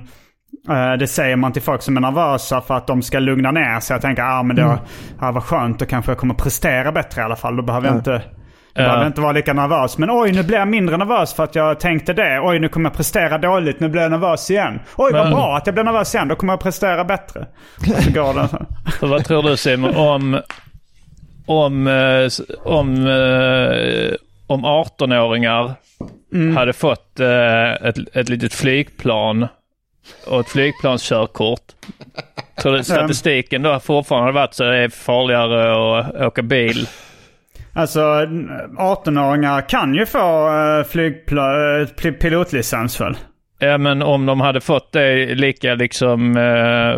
[0.99, 3.93] det säger man till folk som är nervösa för att de ska lugna ner sig.
[3.93, 4.79] Jag tänker, ah, men det
[5.19, 7.55] ah, vad skönt, då kanske jag kommer prestera bättre i alla fall.
[7.55, 8.21] Då behöver jag inte...
[8.75, 9.97] Då behöver jag inte vara lika nervös.
[9.97, 12.39] Men oj, nu blir jag mindre nervös för att jag tänkte det.
[12.43, 13.79] Oj, nu kommer jag prestera dåligt.
[13.79, 14.79] Nu blir jag nervös igen.
[14.97, 16.27] Oj, vad Men- bra att jag blir nervös igen.
[16.27, 17.47] Då kommer jag prestera bättre.
[17.99, 18.65] Så går det så.
[19.07, 20.41] Vad tror du Simon om,
[21.45, 22.29] om, eh,
[22.63, 24.15] om, eh,
[24.47, 25.73] om 18-åringar
[26.55, 29.47] hade fått eh, ett, ett litet flygplan
[30.27, 31.59] och ett flygplanskörkort?
[32.61, 36.87] Tror du statistiken då fortfarande hade varit så det är farligare att åka bil?
[37.75, 43.17] Alltså, 18-åringar kan ju få uh, flygpla- eh, pil- pilotlicens väl?
[43.59, 46.95] Ja men om de hade fått det lika liksom eh,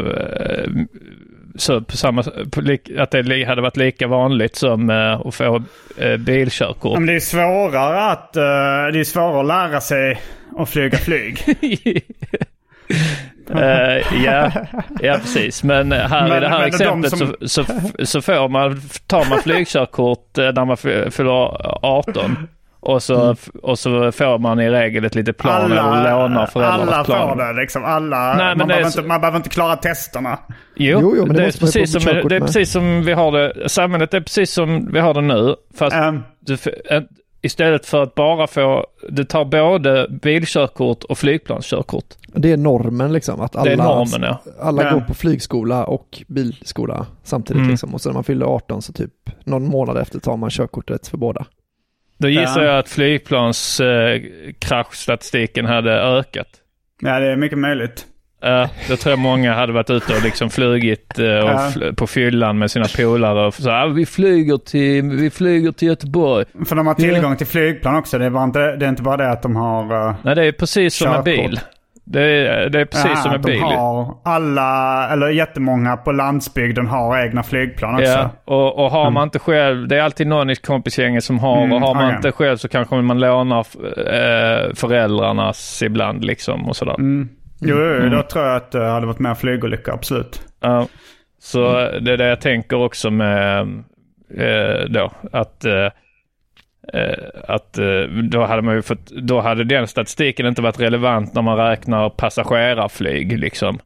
[1.55, 5.63] så på samma, på, att det hade varit lika vanligt som eh, att få
[5.97, 6.99] eh, bilkörkort.
[6.99, 8.43] Men det är svårare att, eh,
[8.93, 10.21] det är svårare att lära sig
[10.57, 11.37] att flyga flyg.
[13.55, 14.51] Eh, ja,
[15.01, 15.63] ja, precis.
[15.63, 17.65] Men här Men- i det här men de exemplet som- så, så,
[18.05, 21.31] så får man, tar man flygkörkort eh, när man fy- fyller
[21.85, 22.47] 18.
[22.79, 25.75] Och så, och så får man i regel ett litet plan eller
[26.11, 27.29] lånar föräldrarnas alla plan.
[27.29, 27.85] får det liksom.
[27.85, 30.39] Alla, Nej, men man, behöver så- inte, man behöver inte klara testerna.
[30.75, 33.31] Jo, Jo, jo, men det det, är precis som, det är precis som vi har
[33.31, 33.69] det.
[33.69, 35.55] Samhället är precis som vi har det nu.
[35.79, 36.57] Fast Ehm, du,
[36.89, 37.07] en-
[37.45, 42.05] istället för att bara få, du tar både bilkörkort och flygplanskörkort.
[42.27, 44.41] Det är normen liksom, att alla, Det är normen ja.
[44.59, 44.91] alla Ja.
[44.93, 47.69] går på flygskola och bilskola samtidigt Mm.
[47.71, 47.93] liksom.
[47.93, 49.11] Och så när man fyller 18 så typ
[49.43, 51.45] någon månad efter tar man körkortet för båda.
[52.17, 52.69] Då gissar Ja.
[52.71, 56.47] jag att flygplanskraschstatistiken eh, hade ökat.
[57.01, 58.05] ja, det är mycket möjligt.
[58.45, 61.71] Uh, då tror jag många hade varit ute och liksom flugit eh, och Ja.
[61.75, 65.87] fl- på fyllan med sina polare och så "Ah, vi flyger till, vi flyger till
[65.87, 66.45] Göteborg.
[66.65, 68.17] För de har tillgång till flygplan också.
[68.17, 70.07] Det är, bara inte, det är inte bara det att de har...
[70.09, 71.59] eh, Nej, det är precis som en bil.
[72.07, 73.61] Det är, det är precis ja, som de bil.
[73.61, 78.05] har alla, eller jättemånga på landsbygden har egna flygplan också.
[78.11, 81.57] Ja, och, och har man inte själv, det är alltid någon i kompisgänget som har
[81.57, 82.15] Mm, och har man okej.
[82.15, 86.93] inte själv så kanske man lånar eh, föräldrarnas ibland liksom och sådär.
[86.99, 87.29] Mm.
[87.59, 90.41] Jo, jo, då tror jag att det hade varit mer flygolyckor, absolut.
[90.59, 90.87] Ja.
[91.39, 93.61] Så det är det jag tänker också med
[94.37, 95.89] eh, då att eh,
[96.93, 98.01] eh, att eh,
[98.31, 102.09] då hade man ju fått, då hade den statistiken inte varit relevant när man räknar
[102.09, 103.79] passagerarflyg liksom.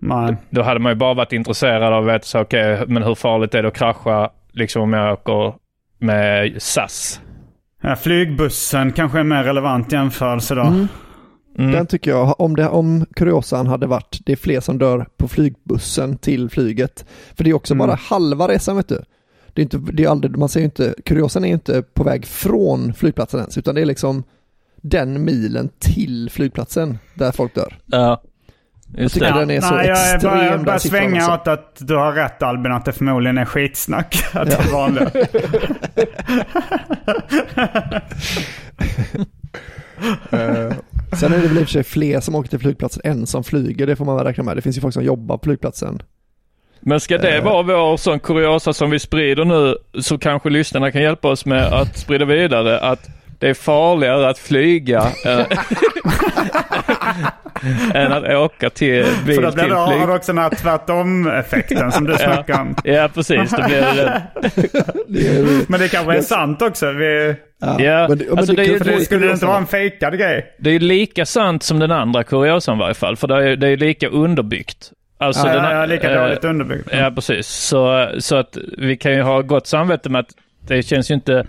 [0.00, 0.36] Nej.
[0.50, 3.62] Då hade man ju bara varit intresserad av att säga okej, men hur farligt är
[3.62, 5.54] det att krascha liksom om jag åker
[5.98, 7.20] med SAS?
[7.82, 10.62] Ja, flygbussen kanske är mer relevant jämförelse då.
[10.62, 10.88] Mm.
[11.58, 11.72] Mm.
[11.72, 15.28] Den tycker jag, om, det, om kuriosan hade varit det är fler som dör på
[15.28, 17.04] flygbussen till flyget.
[17.34, 17.86] För det är också Mm.
[17.86, 19.02] bara halva resan vet du.
[19.52, 22.94] Det är inte, det är aldrig, man säger inte, kuriosan är inte på väg från
[22.94, 24.22] flygplatsen ens, utan det är liksom
[24.82, 27.78] den milen till flygplatsen där folk dör.
[27.86, 28.22] Ja,
[28.96, 29.38] just tycker det.
[29.40, 32.42] den är så Nej, jag extrem, bara, jag börjar svänga åt att du har rätt
[32.42, 34.24] Albin, att det förmodligen är skitsnack.
[34.32, 35.14] Att det är vanligt.
[40.30, 40.72] Eh,
[41.16, 43.44] Sen är det väl i och för sig fler som åker till flygplatsen än som
[43.44, 44.56] flyger, det får man väl räkna med.
[44.56, 46.02] Det finns ju folk som jobbar på flygplatsen.
[46.80, 51.02] Men ska det vara vår sån kuriosa som vi sprider nu så kanske lyssnarna kan
[51.02, 53.08] hjälpa oss med att sprida vidare att
[53.44, 55.44] det är farligare att flyga än,
[57.94, 60.50] än att åka till bil För då till blir det, har du också den här
[60.50, 62.76] tvärtom-effekten som du snackade om.
[62.84, 63.50] Ja, precis.
[63.50, 64.22] Då blir det
[65.68, 66.92] Men det kanske är sant också.
[66.92, 67.80] Vi, ja.
[67.82, 70.54] Ja, men det, men alltså det ju- skulle inte vara en fejkad grej.
[70.58, 73.56] Det är ju lika sant som den andra kuriosan i varje fall, för det är,
[73.56, 74.92] det är lika underbyggt.
[75.18, 76.88] Alltså Ja, den, ja, ja, lika eh, dåligt underbyggt.
[76.92, 77.46] Ja, precis.
[77.46, 80.30] Så, så att vi kan ju ha gott samvete med att
[80.66, 81.46] det känns ju inte, det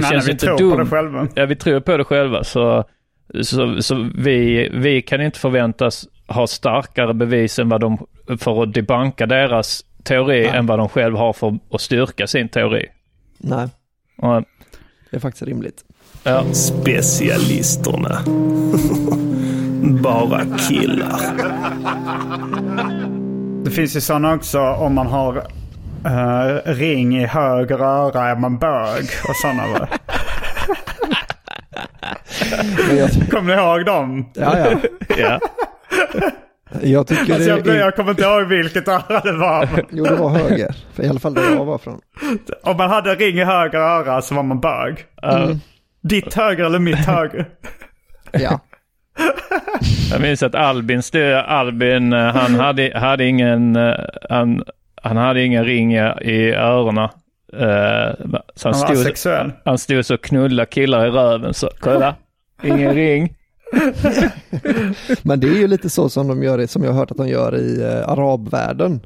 [0.00, 0.70] Nej, känns nej, ju vi inte tror dumt.
[0.70, 1.28] på det själva.
[1.34, 2.44] Ja, vi tror på det själva.
[2.44, 2.84] Så,
[3.42, 8.06] så, så vi, vi kan inte förväntas ha starkare bevis än vad de,
[8.38, 12.86] för att debanka deras teori än vad de själva har för att styrka sin teori.
[13.38, 13.68] Nej,
[14.18, 14.42] Och,
[15.10, 15.84] det är faktiskt rimligt.
[16.22, 16.44] ja.
[16.52, 18.18] Specialisterna.
[20.02, 21.20] Bara killar.
[23.64, 25.42] Det finns ju sådana också om man har
[26.04, 29.88] eh, ring i höger öra är man bög och sådana.
[32.98, 34.30] jag, Kommer ni ihåg dem?
[34.34, 34.70] ja, ja.
[35.18, 35.40] ja.
[36.82, 37.80] Jag tycker Alltså jag, det är...
[37.80, 39.68] jag kommer inte ihåg vilket öra det var.
[39.74, 40.74] men Jo, det var höger.
[40.92, 42.00] För i alla fall där jag var från.
[42.62, 45.04] Om man hade ring i höger öra så var man bög.
[46.02, 47.48] Ditt höger eller mitt höger?
[48.32, 48.60] Ja.
[50.10, 51.02] Jag minns att Albin,
[51.46, 53.78] Albin eh, han hade, hade ingen,
[54.30, 54.64] han,
[55.02, 57.08] han hade ingen ring i, öronen.
[57.50, 59.52] Så han, Han var stod, asexuell.
[59.64, 61.54] han stod så och knullade killar i röven.
[61.54, 62.14] Så kolla,
[62.62, 63.34] ingen ring.
[65.22, 67.28] Men det är ju lite så som de gör, som jag har hört att de
[67.28, 69.00] gör i eh, arabvärlden.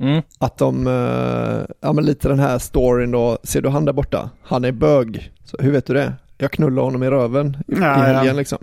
[0.00, 0.22] Mm.
[0.38, 4.30] Att de, eh, ja men lite den här storyn då, ser du han där borta?
[4.42, 5.32] Han är bög.
[5.44, 6.12] Så hur vet du det?
[6.42, 8.32] Jag knullar honom i röven i Ja, helgen ja.
[8.32, 8.58] liksom.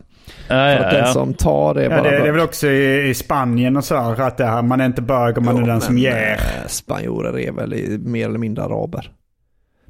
[0.47, 1.05] Ja, För ja, att den ja.
[1.05, 3.83] som tar det är Ja, bara det, det är väl också i, i Spanien och
[3.83, 5.97] så här, att det här, man är inte bög om man är Jo, den som
[5.97, 6.31] ger.
[6.31, 9.11] eh, Spanjorer är väl i- mer eller mindre araber.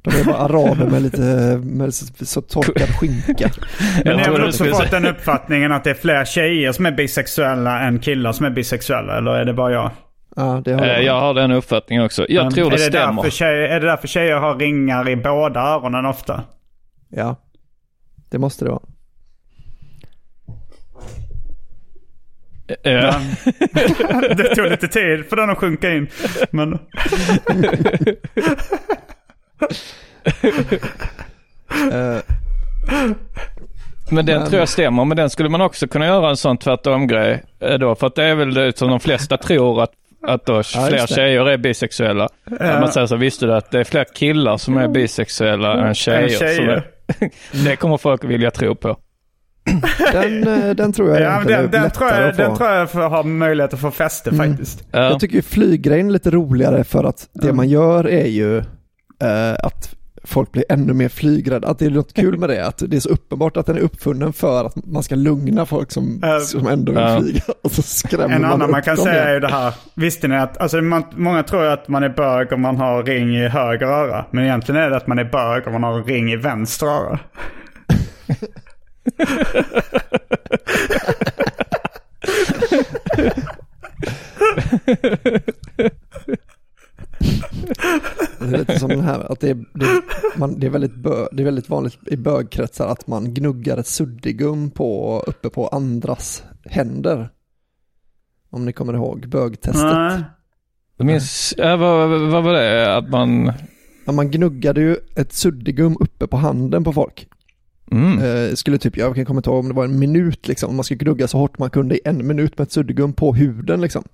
[0.02, 1.20] De är bara araber med lite
[1.64, 3.50] med så, så torkad skinka.
[4.04, 6.92] Men ni har väl också fått den uppfattningen att det är fler tjejer som är
[6.92, 9.18] bisexuella än killar som är bisexuella?
[9.18, 9.90] Eller är det bara jag?
[10.36, 12.26] Ja, det har Eh, Jag har den uppfattningen också.
[12.28, 13.22] Jag Men tror det, är det stämmer.
[13.22, 16.42] Därför tjejer, är det därför tjejer har ringar i båda öronen ofta?
[17.08, 17.36] Ja,
[18.30, 18.82] det måste det vara.
[22.84, 23.20] Eh,
[24.36, 26.08] det tog lite tid för den att sjunka in.
[26.50, 26.78] Men
[31.92, 32.18] Eh,
[34.12, 36.58] Men den Men- tror jag stämmer, men den skulle man också kunna göra en sån
[36.58, 37.94] tvärtom-grej eh, då.
[37.94, 39.90] För att det är väl det som de flesta tror att,
[40.26, 41.06] att då fler det.
[41.14, 42.24] tjejer är bisexuella.
[42.24, 45.94] Att Man säger så, visste du att det är fler killar som är bisexuella än
[45.94, 46.22] tjejer?
[46.22, 46.82] Än tjejer.
[47.64, 48.96] Det kommer folk vilja tro på.
[50.12, 53.00] den, eh, den tror jag ja, den, är den, tror jag, den tror jag får
[53.00, 54.48] ha möjlighet att få fäste Mm.
[54.50, 54.84] faktiskt.
[54.90, 54.98] Ja.
[55.00, 59.94] Jag tycker flyggrejen är lite roligare för att det man gör är ju eh, att
[60.24, 61.68] folk blir ännu mer flygrädda.
[61.68, 63.80] Att det är något kul med det, att det är så uppenbart att den är
[63.80, 67.20] uppfunnen för att man ska lugna folk som, Eh, som ändå vill ja.
[67.20, 67.42] flyga.
[67.62, 69.34] Och så skrämmer En man annan upp man kan dem säga är igen.
[69.34, 69.74] ju det här.
[69.94, 73.36] Visste ni att, alltså man, många tror att man är bög om man har ring
[73.36, 74.24] i höger öra.
[74.30, 77.18] Men egentligen är det att man är bög om man har ring i vänster öra.
[88.38, 90.02] Det är lite som den här, att det är, det,
[90.36, 93.86] man, det, är väldigt bö, det är väldigt vanligt i bögkretsar att man gnuggar ett
[93.86, 97.30] suddigum på, uppe på andras händer.
[98.50, 99.82] Om ni kommer ihåg bögtestet.
[99.82, 100.22] Nej.
[100.96, 102.96] Jag minns, äh, vad, vad var det?
[102.96, 103.52] Att man...
[104.04, 107.28] Ja, man gnuggade ju ett suddigum uppe på handen på folk.
[107.90, 108.18] Mm.
[108.18, 110.98] Eh, skulle typ, jag kan komma ihåg om det var en minut liksom, man skulle
[110.98, 114.04] gnugga så hårt man kunde i en minut med ett suddigum på huden liksom.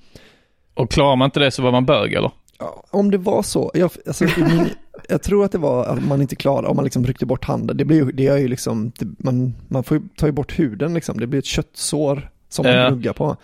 [0.74, 2.30] Och klarar man inte det så var man bög eller?
[2.58, 4.68] Ja, om det var så, jag, alltså, min,
[5.08, 7.76] jag tror att det var att man inte klarade, om man liksom ryckte bort handen,
[7.76, 10.94] det blir det är ju liksom, det, man, man får ju ta ju bort huden
[10.94, 13.36] liksom, det blir ett köttsår som man gnuggar på.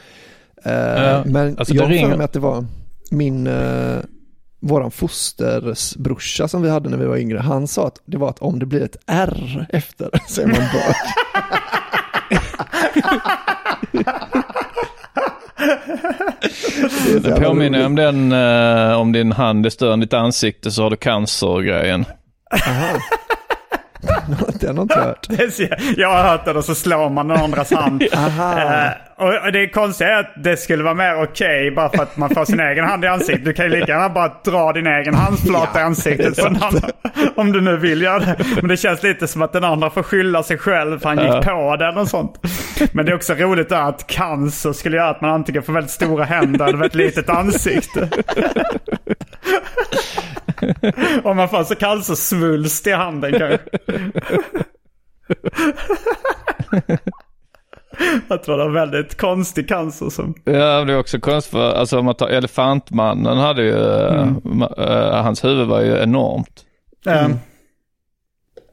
[0.65, 2.65] Eh, Ja, Men alltså, jag har mig att det var
[3.11, 3.99] min, eh,
[4.61, 8.39] våran fostersbrorsa som vi hade när vi var yngre, han sa att det var att
[8.39, 10.95] om det blir ett R efter så är man bög.
[17.22, 20.90] Det påminner om den, eh, om din hand är större än ditt ansikte så har
[20.90, 22.05] du cancer-grejen.
[24.61, 25.27] Den har inte jag hört.
[25.97, 28.03] Jag har hört det och så slår man den andras hand.
[29.18, 32.31] Eh, och det konstiga är att det skulle vara mer okej bara för att man
[32.35, 33.45] får sin egen hand i ansiktet.
[33.45, 36.89] Du kan ju lika gärna bara dra din egen handflata i ansiktet på den andra.
[37.35, 38.37] Om du nu vill göra det.
[38.57, 41.45] Men det känns lite som att den andra får skylla sig själv för han gick
[41.45, 42.39] på den och sånt.
[42.93, 45.93] Men det är också roligt där att cancer skulle göra att man antingen får väldigt
[45.93, 48.09] stora händer eller ett litet ansikte.
[51.25, 53.59] Om man får så cancersvulst i handen kanske.
[58.29, 60.35] Jag tror det var väldigt konstig cancer som...
[60.45, 64.81] Ja, det är också konstigt för, alltså om man tar Elefantmannen hade ju, ma-
[65.17, 66.65] eh, hans huvud var ju enormt.
[67.07, 67.29] Eh,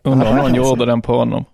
[0.04, 1.46] Undrar om någon gjorde den på honom.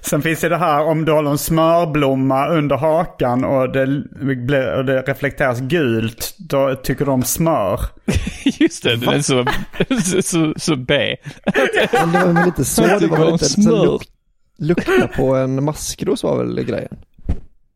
[0.00, 3.86] Sen finns det det här om du håller en smörblomma under hakan och det,
[4.36, 6.34] blir, och det reflekteras gult.
[6.38, 7.80] Då tycker de smör.
[8.44, 9.44] Just det, det är så,
[10.02, 11.16] så, så, så B.
[11.92, 13.84] Men det var lite så, det var lite smör.
[13.84, 14.02] luk,
[14.58, 16.98] lukta på en maskros var väl grejen.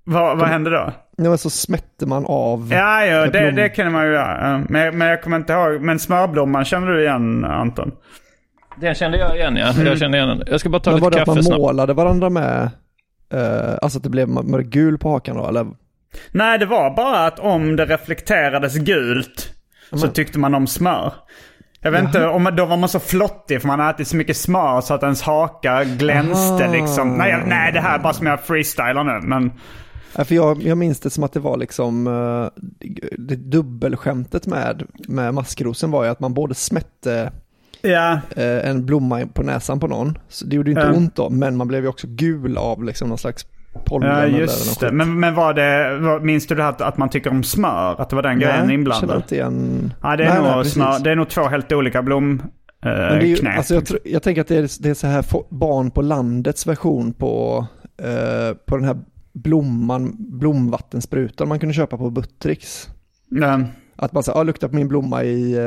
[0.05, 0.93] Vad, vad händer då?
[1.17, 2.69] Det var så smätte man av.
[2.73, 4.65] Ja, ja det, det kan man ju göra.
[4.69, 5.81] Men, men jag kommer inte ihåg.
[5.81, 7.93] Men smörblomman känner du igen Anton?
[8.81, 9.73] Den kände jag igen ja.
[9.85, 10.43] Jag kände igen den.
[10.51, 11.61] Jag ska bara ta Men var lite det att kaffe man snabbt.
[11.61, 12.71] målade varandra med,
[13.33, 15.67] eh, alltså att det blev var det gul på hakan då eller?
[16.33, 19.51] Nej, det var bara att om det reflekterades gult
[19.93, 21.13] så tyckte man om smör.
[21.81, 24.37] Jag vet inte, om, då var man så flottig för man hade ätit så mycket
[24.37, 26.73] smör så att ens haka glänste Aha.
[26.73, 27.15] liksom.
[27.19, 29.27] Nej, jag- nej, det här är bara som jag freestylar nu.
[29.27, 29.53] Men,
[30.17, 32.63] Ja, för jag, jag minns det som att det var liksom, eh,
[33.19, 37.33] det dubbelskämtet med, med maskrosen var ju att man både smätte
[37.85, 40.97] Ja, eh, en blomma på näsan på någon, så det gjorde ju inte Ja.
[40.97, 43.47] ont då, men man blev ju också gul av liksom någon slags
[43.85, 44.11] pollen.
[44.11, 44.93] ja eller just något det.
[44.93, 48.01] Men, men var det, var, minns du det här att man tycker om smör?
[48.01, 49.17] Att det var den grejen Nej, känner inblandad?
[49.17, 49.95] inte igen.
[50.03, 52.51] Ja, det är, Nej, nog nej, smör, det är nog två helt olika blomknep.
[52.85, 55.07] Eh, Men det är ju, alltså jag, jag tänker att det är, det är så
[55.07, 57.67] här barn på landets version på,
[58.03, 58.97] eh, på den här
[59.33, 62.89] blomman, blomvattensprutan man kunde köpa på Buttricks.
[63.31, 63.61] Ja.
[63.97, 65.63] Att man säger, ah, lukta på min blomma i, eh,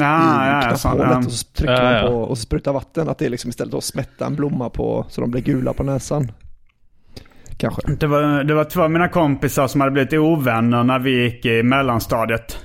[0.00, 1.16] Ja, i så, knapphålet ja.
[1.18, 3.08] och så trycker Ja, man på och så sprutar vatten.
[3.08, 5.82] Att det är liksom istället att smätta en blomma på så de blir gula på
[5.82, 6.32] näsan.
[7.58, 7.80] Kanske.
[8.00, 11.46] Det var, det var två av mina kompisar som hade blivit ovänner när vi gick
[11.46, 12.58] i mellanstadiet.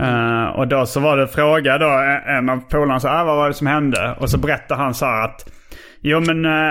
[0.00, 3.36] Eh, och då så var det fråga då, en- en av polarna sa, ah, vad
[3.36, 4.16] var det som hände?
[4.20, 5.50] Och så berättade han så här att,
[6.00, 6.68] jo men eh,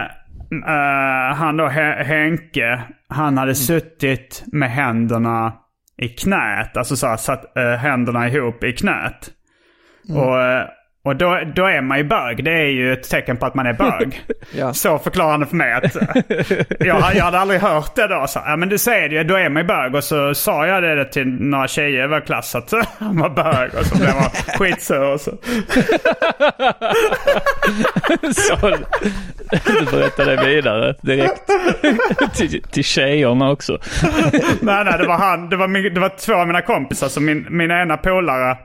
[0.51, 5.53] eh, han då, He- Henke, han hade suttit med händerna
[5.97, 6.77] i knät.
[6.77, 9.31] Alltså så här, satt eh, händerna ihop i knät.
[10.09, 10.67] Och, eh,
[11.07, 12.43] och då, då är man ju bög.
[12.43, 14.21] Det är ju ett tecken på att man är bög.
[14.51, 14.73] Ja.
[14.73, 15.73] Så förklarade han det för mig.
[15.73, 15.95] Att,
[16.79, 18.25] jag, jag hade aldrig hört det då.
[18.27, 19.95] Så, ja, men du säger det ju, då är man ju bög.
[19.95, 23.69] Och så sa jag det till några tjejer i vår klass att han var bög.
[23.79, 25.13] Och så blev man skitsur.
[25.13, 25.31] Och så.
[28.33, 28.77] Så,
[29.79, 31.49] du berättar det vidare direkt
[32.35, 33.77] till, till tjejerna också.
[34.61, 35.49] Nej, nej, det var han.
[35.49, 37.07] Det var, min, det var två av mina kompisar.
[37.07, 38.57] Så min, min ena polare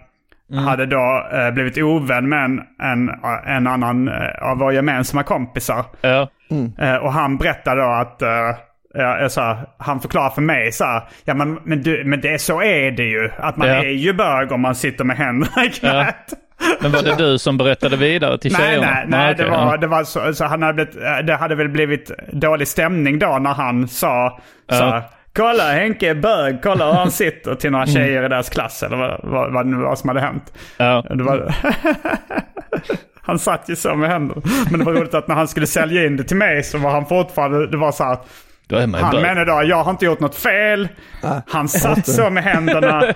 [0.58, 3.10] hade då eh, blivit ovän med en, en,
[3.46, 4.14] en annan eh,
[4.50, 5.84] av våra gemensamma kompisar.
[6.00, 6.28] Ja.
[6.78, 8.28] Eh, och han berättade då att, eh,
[8.94, 12.40] ja, jag sa, han förklarade för mig så här, ja men, men, du, men det,
[12.40, 13.30] så är det ju.
[13.38, 13.74] Att man Ja.
[13.74, 16.32] är ju bög om man sitter med händerna i knät.
[16.80, 18.86] Men var det du som berättade vidare till Nej, tjejerna?
[18.86, 19.76] nej, nej, det okej, var, ja.
[19.76, 23.38] det var så, så han hade blivit, eh, det hade väl blivit dålig stämning då
[23.40, 24.40] när han sa
[24.70, 25.02] så här,
[25.34, 28.96] Kolla Henke är bög, kolla hur han sitter till några tjejer i deras klass eller
[28.96, 30.52] vad, vad, vad var som hade hänt.
[30.76, 31.04] Ja.
[31.10, 31.54] Var...
[33.22, 34.42] han satt ju så med händerna.
[34.70, 36.90] Men det var roligt att när han skulle sälja in det till mig så var
[36.90, 38.18] han fortfarande, det var så här,
[38.80, 39.22] han bög.
[39.22, 40.88] menar då, jag har inte gjort något fel.
[41.46, 43.14] Han satt så med händerna.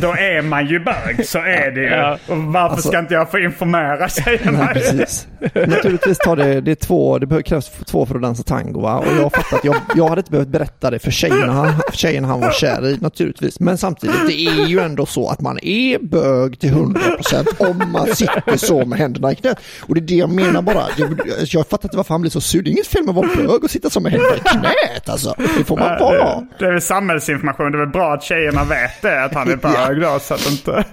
[0.00, 1.86] Då är man ju bög, så är det ju.
[1.86, 2.18] Ja.
[2.28, 4.58] Och varför ska inte jag få informera tjejerna?
[4.58, 5.26] Nej, precis.
[5.54, 8.98] Naturligtvis tar det, det är två, det krävs två för att dansa tango va?
[8.98, 12.24] Och jag fattar att jag, jag hade inte behövt berätta det för tjejerna han, tjejen
[12.24, 13.60] han var kär i naturligtvis.
[13.60, 18.06] Men samtidigt, det är ju ändå så att man är bög till 100% om man
[18.06, 19.58] sitter så med händerna i knät.
[19.80, 20.84] Och det är det jag menar bara.
[20.96, 22.62] Det, jag fattar inte varför han blir så sur.
[22.62, 24.67] Det är inget fel med att vara bög och sitta så med händerna i knät
[25.06, 25.34] alltså.
[25.58, 26.42] Det får man vara.
[26.58, 27.72] Det är väl samhällsinformation.
[27.72, 30.18] Det är väl bra att tjejerna vet det, att han är bög då.
[30.18, 30.84] Så att inte,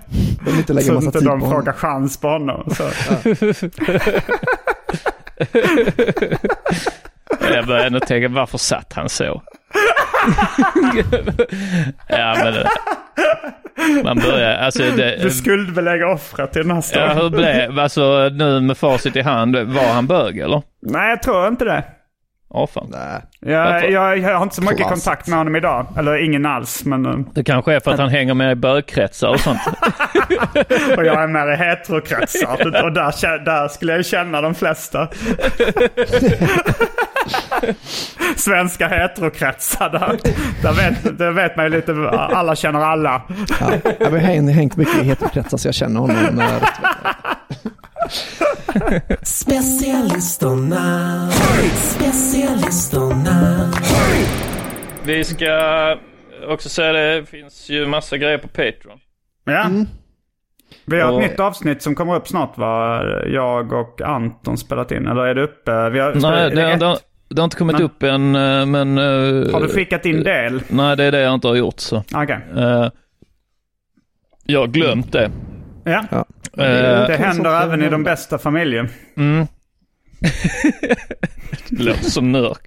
[0.45, 1.73] De inte lägger så massa inte tid de på frågar honom.
[1.73, 2.69] chans på honom.
[2.78, 2.84] Så.
[7.53, 9.23] Jag börjar ändå tänka, varför satt han så?
[12.07, 12.55] ja, men...
[14.03, 15.32] Man börjar, alltså Du det...
[15.32, 17.17] skuldbelägger offret i den här Ja, storyn.
[17.17, 20.61] hur blev, alltså nu med facit i hand, var han bög eller?
[20.82, 21.84] Nej, jag tror inte det.
[22.49, 22.88] Ja, fan.
[22.91, 23.21] Nej.
[23.47, 25.05] Jag, jag, jag har inte så mycket Klassiskt.
[25.05, 25.85] kontakt med honom idag.
[25.97, 26.85] Eller ingen alls.
[26.85, 29.59] Men, eh, Det kanske är för att han hänger med i bögkretsar och sånt.
[30.97, 32.51] och jag är med i heterokretsar.
[32.83, 35.07] Och där, där skulle jag känna de flesta.
[38.35, 39.89] Svenska heterokretsar.
[39.89, 40.19] Där,
[40.61, 41.91] där, vet, där vet man ju lite.
[42.09, 43.21] Alla känner alla.
[43.59, 46.39] Ja, jag har hängt, mycket i heterokretsar så jag känner honom.
[46.39, 46.63] rätt
[49.23, 51.29] Specialisterna.
[51.75, 53.71] Specialisterna.
[55.05, 55.95] Vi ska
[56.47, 58.99] också säga det, det finns ju massa grejer på Patreon.
[59.45, 59.69] Ja.
[60.85, 63.03] Vi har ett Och- nytt avsnitt som kommer upp snart va?
[63.27, 65.07] Jag och Anton spelat in.
[65.07, 65.89] Eller är det uppe?
[65.89, 66.97] Vi har, Nej, det, det, har,
[67.29, 68.97] det har inte kommit Men- upp än, eh, men...
[68.97, 69.03] eh,
[69.53, 70.61] Har du skickat in del?
[70.67, 72.03] Nej, det är det jag inte har gjort så.
[72.15, 72.39] Okej.
[72.57, 72.89] Eh,
[74.45, 75.31] jag har glömt det.
[75.83, 76.25] Ja.
[76.55, 76.63] Ja.
[76.63, 78.89] Eh, Det händer även i de bästa familjer.
[79.17, 79.47] Mm.
[81.69, 82.61] det låter som nörk.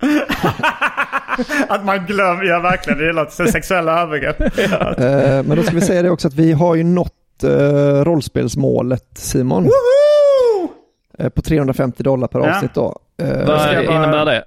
[1.68, 4.40] Att man glömmer, ja verkligen, det låter sexuella övergrepp.
[5.00, 9.08] Eh, Men då ska vi säga det också att vi har ju nått eh, rollspelsmålet
[9.14, 9.68] Simon.
[11.18, 12.54] Eh, På 350 dollar per Ja.
[12.54, 13.00] avsnitt då.
[13.22, 14.44] Eh, Vad bara- innebär det?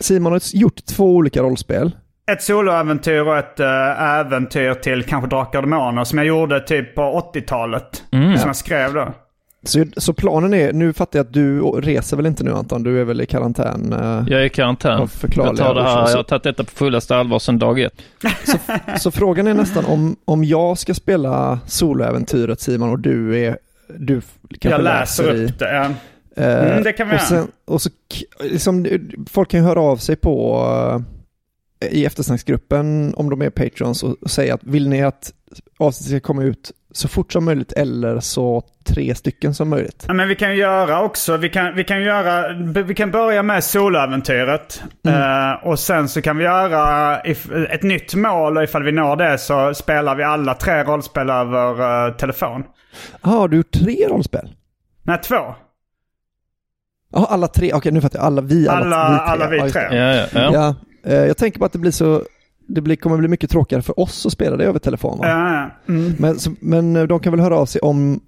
[0.00, 1.90] Simon har gjort två olika rollspel.
[2.28, 6.94] Ett soloäventyr och ett äh, äventyr till kanske Drakar och Demoner som jag gjorde typ
[6.94, 8.04] på 80-talet.
[8.10, 9.08] Som jag skrev då.
[9.62, 13.00] Så, så planen är, nu fattar jag att du reser väl inte nu Anton, du
[13.00, 13.92] är väl i karantän?
[13.92, 15.08] eh, Jag är i karantän.
[15.36, 17.92] Jag, tar det här, jag har tagit detta på fullaste allvar sedan dag ett.
[18.44, 18.58] Så,
[18.98, 23.58] så frågan är nästan om, om jag ska spela soloäventyret Simon och du är,
[23.96, 24.20] du
[24.60, 25.46] kanske Jag läser i.
[25.46, 25.74] upp det.
[25.74, 25.84] ja.
[25.84, 27.90] Eh, Mm, det kan vi och sen, och så,
[28.40, 28.86] liksom,
[29.30, 30.62] folk kan ju höra av sig på,
[31.80, 35.32] i eftersnacksgruppen, om de är patrons, och, och säga att vill ni att
[35.78, 40.04] avsnittet ska komma ut så fort som möjligt eller så tre stycken som möjligt.
[40.08, 42.52] Ja, men vi kan göra också, vi kan, vi kan, göra,
[42.82, 44.82] vi kan börja med soloäventyret.
[45.08, 49.16] Eh, och sen så kan vi göra if, ett nytt mål och ifall vi når
[49.16, 52.64] det så spelar vi alla tre rollspel över eh, telefon.
[53.22, 54.48] Jaha, har du gjort tre rollspel?
[55.02, 55.54] Nej, två.
[57.12, 57.72] Ja, alla tre.
[57.72, 58.26] Okej, nu fattar jag.
[58.26, 59.60] Alla vi, alla, Alla- vi tre.
[59.60, 59.96] alla vi tre.
[59.98, 60.74] Ja, ja, ja.
[61.04, 62.22] Eh, jag tänker på att det blir så...
[62.70, 65.18] Det blir, kommer bli mycket tråkigare för oss att spela det över telefon.
[65.18, 65.26] Va?
[65.28, 65.54] Ja,
[65.86, 65.92] ja.
[65.94, 66.14] Mm.
[66.18, 68.20] Men, så, men eh, de kan väl höra av sig om...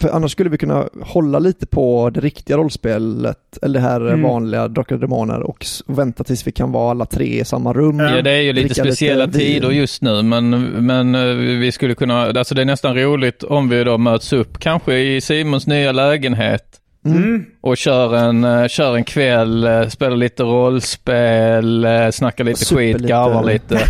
[0.00, 4.22] För annars skulle vi kunna hålla lite på det riktiga rollspelet, eller det här Mm.
[4.22, 7.98] vanliga Drakar och Demoner och vänta tills vi kan vara alla tre i samma rum.
[7.98, 10.50] Ja, det är ju lite speciella lite tider just nu, men,
[10.86, 14.58] men eh, vi skulle kunna, alltså det är nästan roligt om vi då möts upp,
[14.58, 16.64] kanske i Simons nya lägenhet
[17.04, 17.44] Mm.
[17.60, 22.80] och kör en, eh, kör en kväll, eh, spelar lite rollspel, eh, snackar lite Super
[22.82, 23.08] skit, lite.
[23.08, 23.78] garvar lite.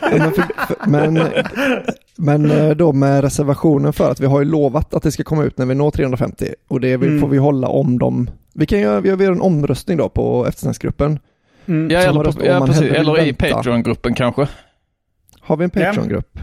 [0.00, 0.32] Ja,
[0.86, 1.14] men,
[2.16, 5.44] men, men då med reservationen för att vi har ju lovat att det ska komma
[5.44, 7.20] ut när vi når 350 och det vill, Mm.
[7.20, 8.30] får vi hålla om dem.
[8.54, 11.18] Vi kan göra, vi gör en omröstning då på eftersnacksgruppen.
[11.66, 11.90] Mm.
[11.90, 13.32] Ja, eller, på, ja precis, eller i.
[13.32, 14.48] Patreon-gruppen kanske.
[15.40, 15.84] Har vi en Ja.
[15.84, 16.38] Patreon-grupp?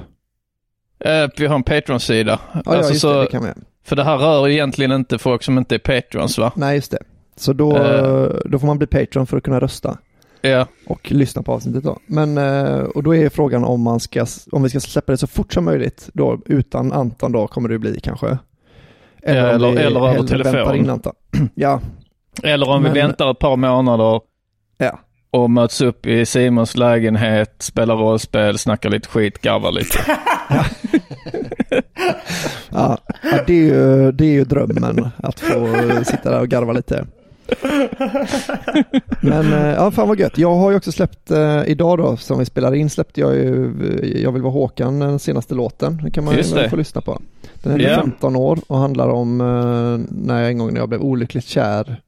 [1.05, 2.39] Eh, vi har en Patreon-sida.
[2.53, 3.49] Ja, ja alltså, just så, det, det kan vi.
[3.85, 6.51] För det här rör egentligen inte folk som inte är Patreons va?
[6.55, 6.99] Nej, just det.
[7.35, 8.29] Så då, Eh.
[8.45, 9.97] då får man bli Patreon för att kunna rösta
[10.41, 11.99] Ja, och lyssna på avsnittet då.
[12.05, 15.27] Men, eh, och då är frågan om, man ska, om vi ska släppa det så
[15.27, 18.27] fort som möjligt då, utan Anton då kommer det bli kanske.
[18.27, 18.37] Om
[19.23, 20.75] eller- vi eller över telefon.
[20.75, 21.13] in Anton.
[21.55, 21.79] ja,
[22.43, 24.21] eller om Men- vi väntar ett par månader
[24.77, 24.99] ja.
[25.31, 29.97] och möts upp i Simons lägenhet, spelar rollspel, snackar lite skit, garvar lite.
[30.53, 30.65] Ja,
[32.71, 32.97] ja
[33.47, 35.67] det, är ju, det är ju drömmen att få
[36.05, 37.05] sitta där och garva lite.
[39.21, 40.37] Men eh, ja, fan vad gött.
[40.37, 43.65] Jag har ju också släppt eh, idag då, som vi spelar in, släppte jag ju
[44.01, 45.97] eh, Jag vill vara Håkan, den senaste låten.
[45.97, 46.69] Den kan man Just ju det.
[46.69, 47.21] få lyssna på.
[47.63, 47.95] Den är Ja.
[47.95, 52.01] 15 år och handlar om eh, när jag en gång när jag blev olyckligt kär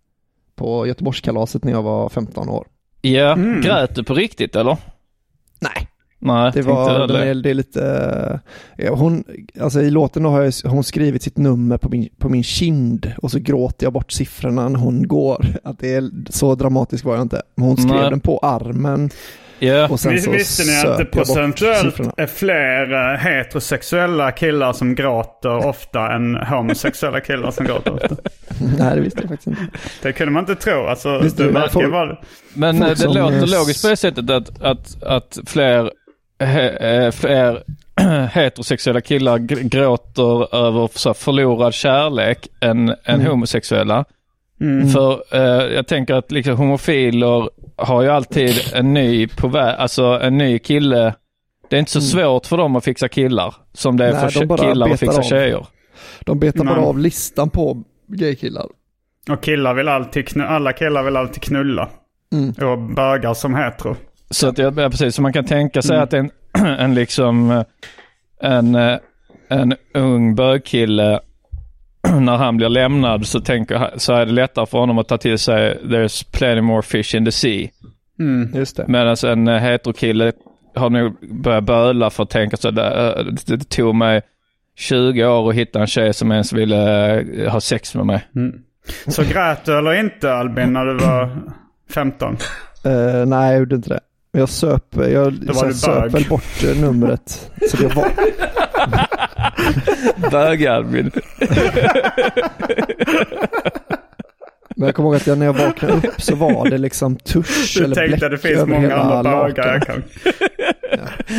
[0.55, 2.67] på Göteborgskalaset när jag var 15 år.
[3.01, 3.61] Ja, Mm.
[3.61, 4.77] grät du på riktigt eller?
[5.59, 5.87] Nej.
[6.25, 7.25] Nej, Det var, det.
[7.25, 8.39] är, det är lite,
[8.77, 9.23] eh, hon,
[9.61, 13.31] alltså i låten har jag, hon skrivit sitt nummer på min, på min kind och
[13.31, 15.45] så gråter jag bort siffrorna när hon går.
[15.63, 17.41] Att det är, så dramatisk var jag inte.
[17.55, 18.09] Men hon skrev Nej.
[18.09, 19.09] den på armen
[19.59, 24.95] Ja, och sen så Visste ni att det procentuellt är fler eh, heterosexuella killar som
[24.95, 28.15] gråter ofta än homosexuella killar som gråter ofta?
[28.79, 29.61] Nej, det visste jag faktiskt inte.
[30.01, 30.85] Det kunde man inte tro.
[30.85, 32.17] Alltså, Visst, det verkar folk- vara...
[32.53, 35.91] men folk eh, det låter är- logiskt på det sättet att, att, att fler,
[36.39, 37.63] eh, fler
[38.31, 43.27] heterosexuella killar gr- gråter över så här, förlorad kärlek än, än Mm.
[43.27, 44.05] homosexuella.
[44.61, 44.89] Mm.
[44.89, 50.03] För eh, jag tänker att liksom homofiler har ju alltid en ny på vä- alltså
[50.03, 51.13] en ny kille.
[51.69, 54.21] Det är inte så svårt för dem att fixa killar som det är Mm.
[54.21, 55.23] Nej, för de killar att fixa av.
[55.23, 55.65] tjejer.
[56.25, 58.65] De betar bara av listan på gaykillar.
[59.29, 61.89] Och killar vill alltid knu- alla killar vill alltid knulla.
[62.33, 62.71] Mm.
[62.71, 63.95] Och bögar som hetero.
[64.29, 66.03] Så att jag, ja, precis, så man kan tänka sig Mm.
[66.03, 66.31] att en,
[66.79, 67.63] en liksom eh,
[68.41, 68.97] en, eh,
[69.49, 71.19] en ung bögkille
[72.19, 75.39] när han blir lämnad så, tänker, så är det lättare för honom att ta till
[75.39, 77.67] sig there's plenty more fish in the sea.
[78.19, 78.51] Mm.
[78.55, 78.87] Just det.
[78.87, 80.31] Medan en eh, heterokille
[80.75, 84.21] har nog börjat böla för att tänka så det, det tog mig
[84.77, 86.75] 20 år att hitta en tjej som ens ville
[87.49, 88.27] ha sex med mig.
[89.07, 91.37] Så grät du eller inte Albin när du var
[91.93, 92.37] 15?
[92.85, 93.99] Eh, nej, jag gjorde inte det.
[94.35, 96.11] Men Jag söp, jag du söp bög.
[96.11, 97.51] väl bort eh, numret.
[97.69, 98.11] Så det var,
[100.31, 101.11] Bög-Albin.
[104.75, 107.73] men jag kommer ihåg att jag, när jag vaknade upp så var det liksom tusch
[107.77, 110.03] Du eller tänkte bläck att det finns många andra bögar jag kan.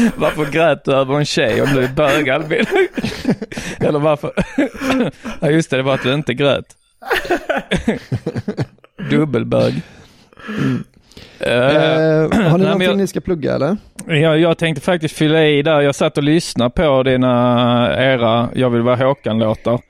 [0.16, 2.64] Varför grät du över en tjej om du är bög Albin?
[3.80, 4.32] Eller varför?
[5.40, 6.66] ja just det, det var att du inte grät.
[9.10, 9.82] Dubbelbög.
[11.40, 13.76] Eh, Eh, har ni nej, någonting jag- ni ska plugga eller?
[14.06, 15.80] jag, jag tänkte faktiskt fylla i där.
[15.80, 19.80] Jag satt och lyssnade på dina, era Jag vill vara Håkan-låtar.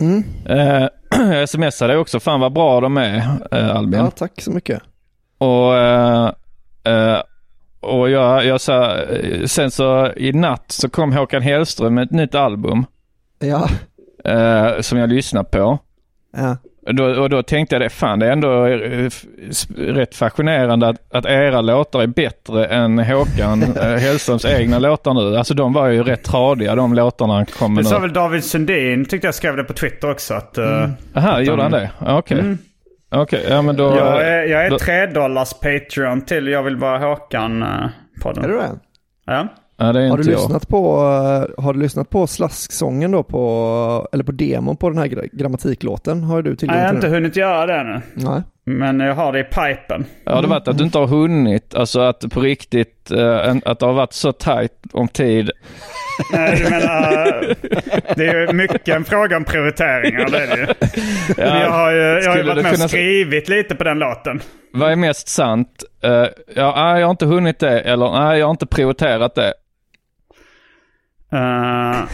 [0.00, 0.24] Mm.
[0.46, 0.88] Eh,
[1.32, 3.16] jag smsade också, fan vad bra de är
[3.52, 4.00] eh, Albin.
[4.00, 4.82] Ja, tack så mycket.
[5.38, 6.32] Och, eh,
[6.84, 7.18] eh,
[7.80, 12.10] och jag, jag sa, eh, sen så i natt så kom Håkan Hellström med ett
[12.10, 12.84] nytt album
[13.38, 13.68] Ja,
[14.32, 15.78] eh, som jag lyssnade på.
[16.36, 16.56] ja.
[16.86, 19.10] Och då, och då tänkte jag det, fan det är ändå eh,
[19.76, 25.36] rätt fascinerande att, att era låtar är bättre än Håkan eh, Hellströms egna låtar nu.
[25.36, 28.02] Alltså de var ju rätt tradiga de låtarna han kom Det med sa nu.
[28.02, 30.34] väl David Sundin, tyckte jag skrev det på Twitter också.
[30.34, 31.90] Att, eh, Aha, gjorde han det?
[31.98, 32.38] Ja, Okej.
[32.40, 32.58] Mm.
[33.14, 33.84] Okej, ja men då...
[33.84, 38.44] Jag är, jag är då, tre dollars Patreon till Jag vill vara Håkan-podden.
[38.44, 38.70] Är du det?
[39.26, 39.48] Ja.
[39.86, 40.40] Ja, det är Har du, inte jag.
[40.40, 40.96] lyssnat på,
[41.58, 45.28] eh, har du lyssnat på slasksången då på, eller på demon på den här gra-
[45.32, 46.22] grammatiklåten?
[46.24, 48.00] Har du Nej, jag har inte hunnit göra det nu.
[48.14, 48.42] Nej.
[48.64, 50.04] Men jag har det i pipen.
[50.24, 53.78] Ja, det har varit att du inte har hunnit, alltså att på riktigt, eh, att
[53.78, 55.50] det har varit så tajt om tid.
[56.32, 57.54] Nej, du menar,
[58.16, 60.28] det är ju mycket en fråga om prioriteringar.
[60.30, 60.66] Det är det ju.
[61.36, 63.84] Men jag har ju, jag har ju varit du med och kunna- skrivit lite på
[63.84, 64.40] den låten.
[64.72, 65.84] Vad är mest sant?
[66.02, 66.10] Eh,
[66.56, 69.54] ja, nej, jag har inte hunnit det, eller nej, jag har inte prioriterat det.
[71.32, 72.08] Eh,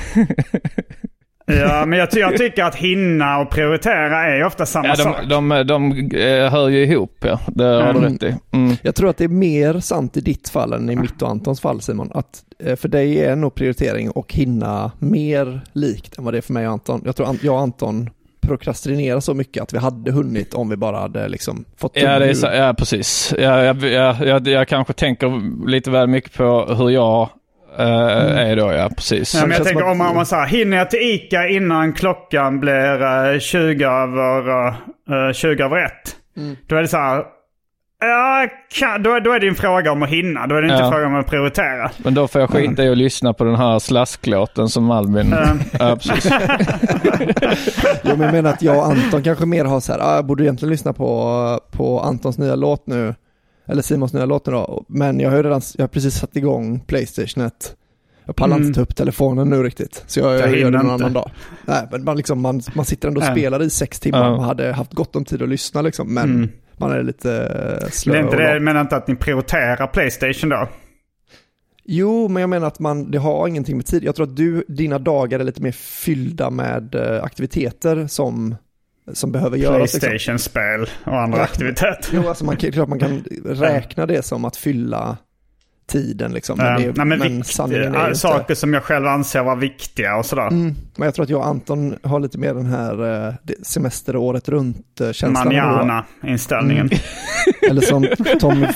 [1.61, 4.95] ja, men jag, ty- jag tycker att hinna och prioritera är ju ofta samma Ja,
[4.97, 5.17] sak.
[5.29, 7.41] de, de, de, eh, hör ju ihop, ja.
[7.47, 8.03] Det har du Mm.
[8.13, 8.35] rätt i.
[8.53, 8.77] Mm.
[8.83, 11.61] Jag tror att det är mer sant i ditt fall än i mitt och Antons
[11.61, 12.11] fall Simon.
[12.15, 16.43] Att eh, för dig är nog prioritering och hinna mer likt än vad det är
[16.43, 17.03] för mig och Anton.
[17.05, 18.11] Jag tror Ant- jag och Anton
[18.41, 22.27] prokrastinerar så mycket att vi hade hunnit om vi bara hade liksom fått Ja, det
[22.45, 23.35] är, ja, precis.
[23.39, 27.29] Ja, jag, jag, jag, jag kanske tänker lite väl mycket på hur jag
[27.79, 29.35] eh, är då, ja precis.
[29.35, 32.61] Ja, men jag tänker om man, om man säger hinner jag till Ica innan klockan
[32.61, 33.03] blir
[33.33, 34.69] eh, 20 över,
[35.29, 36.17] eh, 20 över ett?
[36.37, 36.57] Mm.
[36.67, 37.23] Då är det så här.
[38.01, 38.47] Ja,
[38.79, 40.47] kan, då, är- då är det en fråga om att hinna.
[40.47, 40.85] Då är det inte Ja.
[40.87, 41.91] en fråga om att prioritera.
[41.97, 45.33] Men då får jag skita i att lyssna på den här slasklåten som Albin...
[45.33, 45.59] Mm.
[45.79, 46.33] Ja, precis.
[48.03, 50.27] Jo, men jag menar att jag och Anton kanske mer har så här, ah, jag
[50.27, 53.15] borde egentligen lyssna på, på Antons nya låt nu,
[53.69, 57.75] eller Simons nya låt då, men jag har redan, jag har precis satt igång Playstationet.
[58.25, 58.69] Jag pallar Mm.
[58.69, 61.05] inte ta upp telefonen nu riktigt, så jag, Jag gör det någon inte.
[61.05, 61.31] annan dag.
[61.67, 64.73] Nej, men man, liksom, man, man sitter ändå och spelar i sex timmar, man hade
[64.73, 66.49] haft gott om tid att lyssna liksom, men Mm.
[66.77, 70.69] man är lite slö är inte det, menar inte att ni prioriterar Playstation då.
[71.85, 74.05] Jo, men jag menar att man, det har ingenting med tid.
[74.05, 78.55] Jag tror att du, dina dagar är lite mer fyllda med eh, aktiviteter som,
[79.13, 79.81] som behöver göras.
[79.95, 80.01] Liksom.
[80.11, 81.45] Playstation-spel och andra Ja.
[81.45, 82.09] aktiviteter.
[82.13, 85.17] Jo, alltså man kan, klart man kan räkna det som att fylla
[85.87, 86.59] tiden liksom.
[86.59, 88.57] Men, Eh, det, Nej, men, men sanningen är eh, saker inte...
[88.57, 90.47] som jag själv anser vara viktiga och sådär.
[90.49, 93.67] Mm, men jag tror att jag och Anton har lite mer den här eh, det-
[93.67, 95.33] semester året runt-känslan.
[95.45, 96.91] Manjana-inställningen.
[97.71, 98.07] Eller som
[98.41, 98.67] Tommy,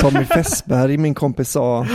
[0.00, 1.86] Tommy Fessberg, min kompis, sa,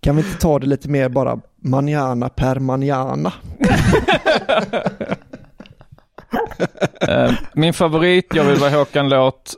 [0.00, 3.32] kan vi inte ta det lite mer bara manjana per manjana?
[7.08, 9.56] Eh, min favorit, jag vill vara Håkan-låt.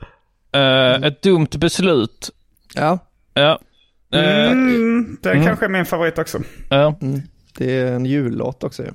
[0.52, 2.30] Eh, ett dumt beslut.
[2.74, 2.98] Ja,
[3.34, 3.58] Ja.
[4.12, 5.44] Eh, Mm, det Mm.
[5.46, 6.38] kanske är min favorit också.
[6.70, 6.94] ja.
[7.02, 7.20] mm,
[7.58, 8.90] det är en jullåt också ju.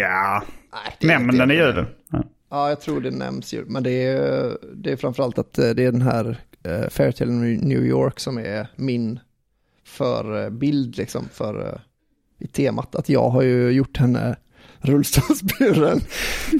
[0.00, 0.42] Ja,
[1.00, 1.86] nämn den i julen.
[2.10, 2.24] Ja.
[2.50, 3.64] Ja, jag tror det nämns ju.
[3.64, 6.26] Men det är, det är framförallt att det är den här
[6.68, 9.20] uh, Fairytale New York som är min
[9.86, 11.80] förbild liksom för
[12.38, 12.94] i temat.
[12.94, 14.36] Att jag har ju gjort henne
[14.80, 16.00] rullstolsburen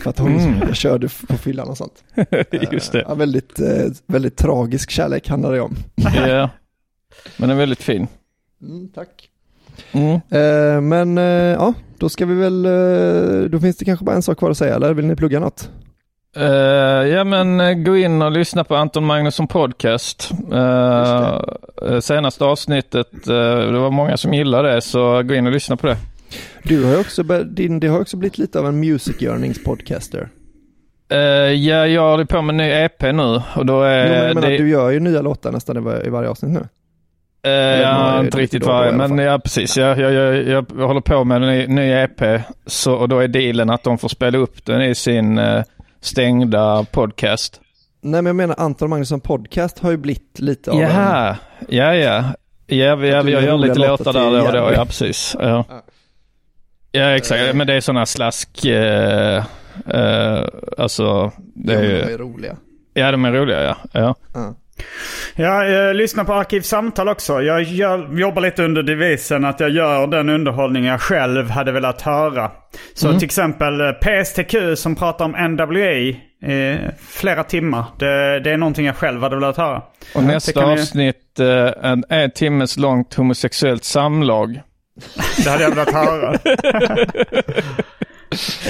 [0.02, 0.74] för att hon Mm.
[0.74, 2.04] körde på fyllan och sånt.
[2.72, 3.04] Just det.
[3.08, 5.76] Ja, väldigt, eh, väldigt tragisk kärlek handlar det om.
[5.94, 6.50] Ja.
[7.36, 8.06] Men är väldigt fin.
[8.62, 9.28] Mm, tack.
[9.92, 10.14] Mm.
[10.14, 12.62] Eh, men eh, ja, då ska vi väl,
[13.50, 15.70] då finns det kanske bara en sak kvar att säga, eller vill ni plugga något?
[16.36, 16.44] Eh,
[17.08, 20.30] ja men gå in och lyssna på Anton Magnusson podcast.
[20.52, 25.76] Uh, senaste avsnittet, eh, det var många som gillade det så gå in och lyssna
[25.76, 25.96] på det.
[26.62, 30.28] Du har ju också, din, det har också blivit lite av en music yearnings-podcaster.
[31.12, 31.18] Uh,
[31.52, 34.34] ja, jag håller på med en ny EP nu och då är jo, men jag
[34.34, 34.58] menar, det...
[34.58, 36.68] du gör ju nya låtar nästan i var- i varje avsnitt nu.
[37.42, 39.76] Eh, några ja, inte riktigt varje, men ja precis.
[39.76, 43.28] Jag, jag, jag, jag håller på med en ny, ny EP så, och då är
[43.28, 45.62] dealen att de får spela upp den i sin eh,
[46.00, 47.60] stängda podcast.
[48.00, 50.82] Nej, men jag menar Anton Magnusson podcast har ju blivit lite av en...
[50.82, 51.36] Jaha,
[51.68, 52.24] ja ja.
[52.66, 54.72] Ja, vi, ja, jag gör lite låtar där då och då.
[54.74, 55.36] Ja, precis.
[55.38, 55.82] Ja, ja
[56.92, 57.54] exakt.
[57.54, 58.64] Men det är sådana slask...
[58.64, 59.36] Eh,
[59.86, 60.44] eh,
[60.78, 62.14] alltså, det Ja, är men de ju...
[62.14, 62.56] är roliga.
[62.94, 63.76] Ja, de är roliga ja.
[63.92, 64.14] ja.
[64.34, 64.54] Ja.
[65.36, 67.42] Jag eh, lyssnar på Arkivsamtal också.
[67.42, 72.02] Jag gör, jobbar lite under devisen att jag gör den underhållning jag själv hade velat
[72.02, 72.50] höra.
[72.94, 76.20] Så till exempel eh, PSTQ som pratar om NWA i
[77.08, 77.84] flera timmar.
[77.98, 79.82] Det, det är någonting jag själv hade velat höra.
[80.14, 84.60] Och nästa avsnitt, eh, en, en timmes långt homosexuellt samlag.
[85.44, 86.38] Det hade jag velat höra.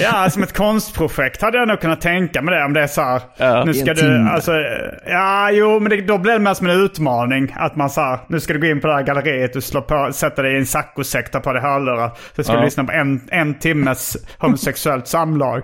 [0.03, 2.65] Ja, som ett konstprojekt hade jag nog kunnat tänka mig det.
[2.65, 4.53] Om det är så här, Ja, nu ska du, alltså,
[5.07, 7.55] ja, jo, men det, då blir det mer som en utmaning.
[7.57, 9.81] Att man så här, nu ska du gå in på det här galleriet, du slår
[9.81, 12.11] på, sätter dig i en saccosäck, tar på dig hörlurar.
[12.37, 12.59] Så ska Ja.
[12.59, 15.63] du lyssna på en, en timmes homosexuellt samlag.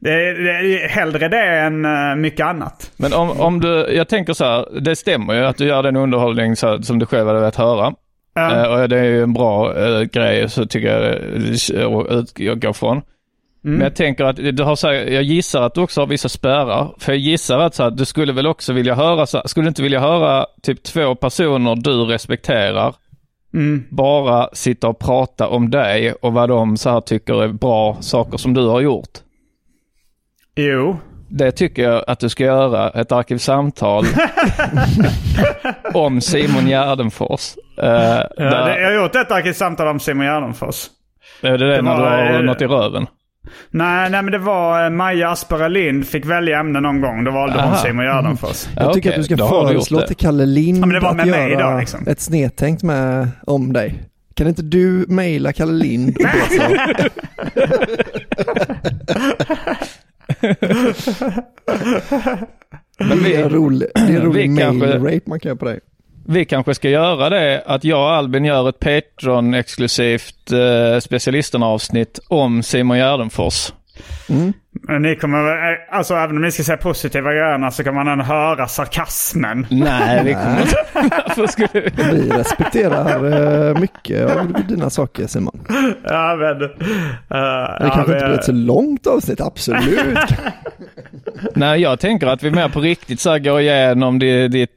[0.00, 2.90] Det är, det är hellre det än eh, mycket annat.
[2.96, 5.96] Men om, om du, jag tänker så här, det stämmer ju att du gör den
[5.96, 7.92] underhållning så, som du själv hade velat höra.
[8.38, 8.64] Ja.
[8.64, 12.72] Eh, och det är ju en bra eh, grej så tycker jag eh, att utgå
[12.72, 13.02] från.
[13.62, 16.28] Men jag tänker att du har så här, jag gissar att du också har vissa
[16.28, 16.94] spärrar.
[16.98, 19.64] För jag gissar att så här, du skulle väl också vilja höra, så här, skulle
[19.64, 22.94] du inte vilja höra typ två personer du respekterar
[23.88, 28.38] bara sitta och prata om dig och vad de så här tycker är bra saker
[28.38, 29.18] som du har gjort?
[30.56, 30.96] Jo.
[31.28, 34.04] Det tycker jag att du ska göra, ett arkivsamtal
[35.94, 37.54] om Simon Gärdenfors.
[37.82, 40.86] Uh, Ja, det, jag har gjort ett arkivsamtal om Simon Gärdenfors.
[41.42, 43.06] är det det, det när du var, har eh, något i röven?
[43.70, 47.24] Nej, nej men det var eh, Maja Aspera Lind fick välja ämne någon gång.
[47.24, 47.76] Då valde hon.
[47.76, 48.68] Simon Gärdenfors.
[48.76, 51.00] Jag tycker okej, att du ska då du föreslå till Kalle Lind Ja, men det
[51.00, 52.06] var med att mig göra idag, liksom.
[52.06, 54.02] ett snedtänkt med, om dig.
[54.34, 56.24] Kan inte du mejla Kalle Lind och
[62.98, 65.64] Men Det är en rolig, det är rolig vi kanske- mail-rape man kan göra på
[65.64, 65.80] dig.
[66.26, 72.62] Vi kanske ska göra det att jag och Albin gör ett Patreon-exklusivt eh, specialisterna-avsnitt om
[72.62, 73.72] Simon Gärdenfors.
[74.26, 74.52] Men
[75.00, 78.24] ni kommer, eh, alltså även om ni ska säga positiva grejerna så kan man ändå
[78.24, 79.66] höra sarkasmen.
[79.70, 80.76] Nej, vi kommer inte...
[81.26, 81.90] Varför skulle vi...
[82.12, 85.60] Vi respekterar eh, mycket av dina saker Simon.
[86.04, 86.62] Ja, men...
[86.62, 86.76] eh, Det
[87.80, 90.18] ja, kanske vi- inte blir ett så långt avsnitt, absolut.
[91.54, 94.70] Nej, jag tänker att vi mer på riktigt så här går igenom di- ditt,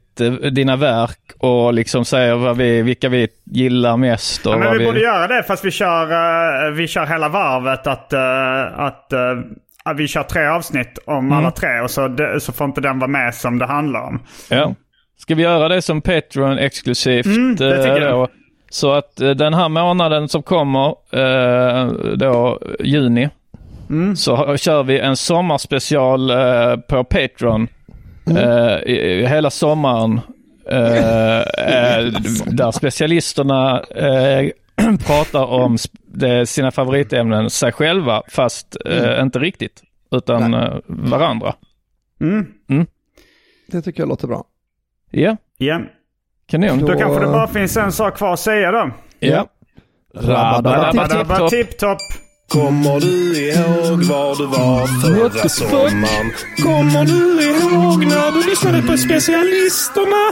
[0.52, 4.46] dina verk och liksom säger vad vi, vilka vi gillar mest.
[4.46, 4.84] Och Ja, men vad vi vi...
[4.86, 8.12] borde göra det fast vi kör, vi kör hela varvet att,
[8.76, 9.12] att,
[9.86, 11.32] eh, att vi kör tre avsnitt om Mm.
[11.38, 14.20] alla tre och så, så får inte den vara med som det handlar om.
[14.50, 14.74] Ja.
[15.18, 17.26] Ska vi göra det som Patreon exklusivt?
[17.26, 18.28] Mm, det tycker eh, jag.
[18.70, 21.86] Så att eh, den här månaden som kommer, eh,
[22.16, 23.28] då juni,
[23.90, 24.16] Mm.
[24.16, 27.68] så kör vi en sommarspecial eh, på Patreon.
[28.38, 30.20] eh, i, i hela sommaren.
[30.70, 32.04] eh, eh,
[32.46, 34.50] där specialisterna eh,
[35.06, 35.78] pratar om
[36.46, 41.54] sina favoritämnen, sig själva, fast eh, inte riktigt, utan eh, varandra.
[42.20, 42.46] Mm.
[43.66, 44.44] Det tycker jag låter bra.
[45.10, 45.80] Ja, Ja.
[46.46, 46.78] kanon.
[46.78, 48.90] Då kanske det bara finns en sak kvar att säga då.
[49.18, 49.46] Ja.
[50.14, 51.98] Rabba-dabba-tipp-topp.
[52.52, 56.32] Kommer du ihåg var du var förra sommaren?
[56.62, 60.22] Kommer du ihåg när du lyssnade på specialisterna?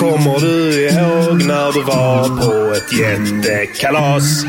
[0.00, 4.44] Kommer du ihåg när du var på ett jättekalas?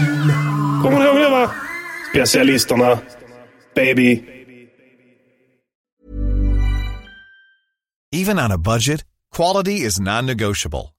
[0.83, 1.51] Kommer du ihåg det va?
[2.11, 2.99] Specialisterna.
[3.75, 4.23] Baby.
[8.15, 9.03] Even on a budget,
[9.35, 10.96] quality is non-negotiable.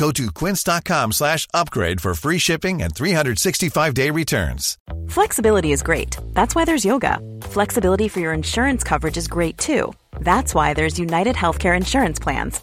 [0.00, 4.78] Go to quince.com slash upgrade for free shipping and 365-day returns.
[5.10, 6.16] Flexibility is great.
[6.32, 7.18] That's why there's yoga.
[7.42, 9.92] Flexibility for your insurance coverage is great too.
[10.20, 12.62] That's why there's United Healthcare Insurance Plans.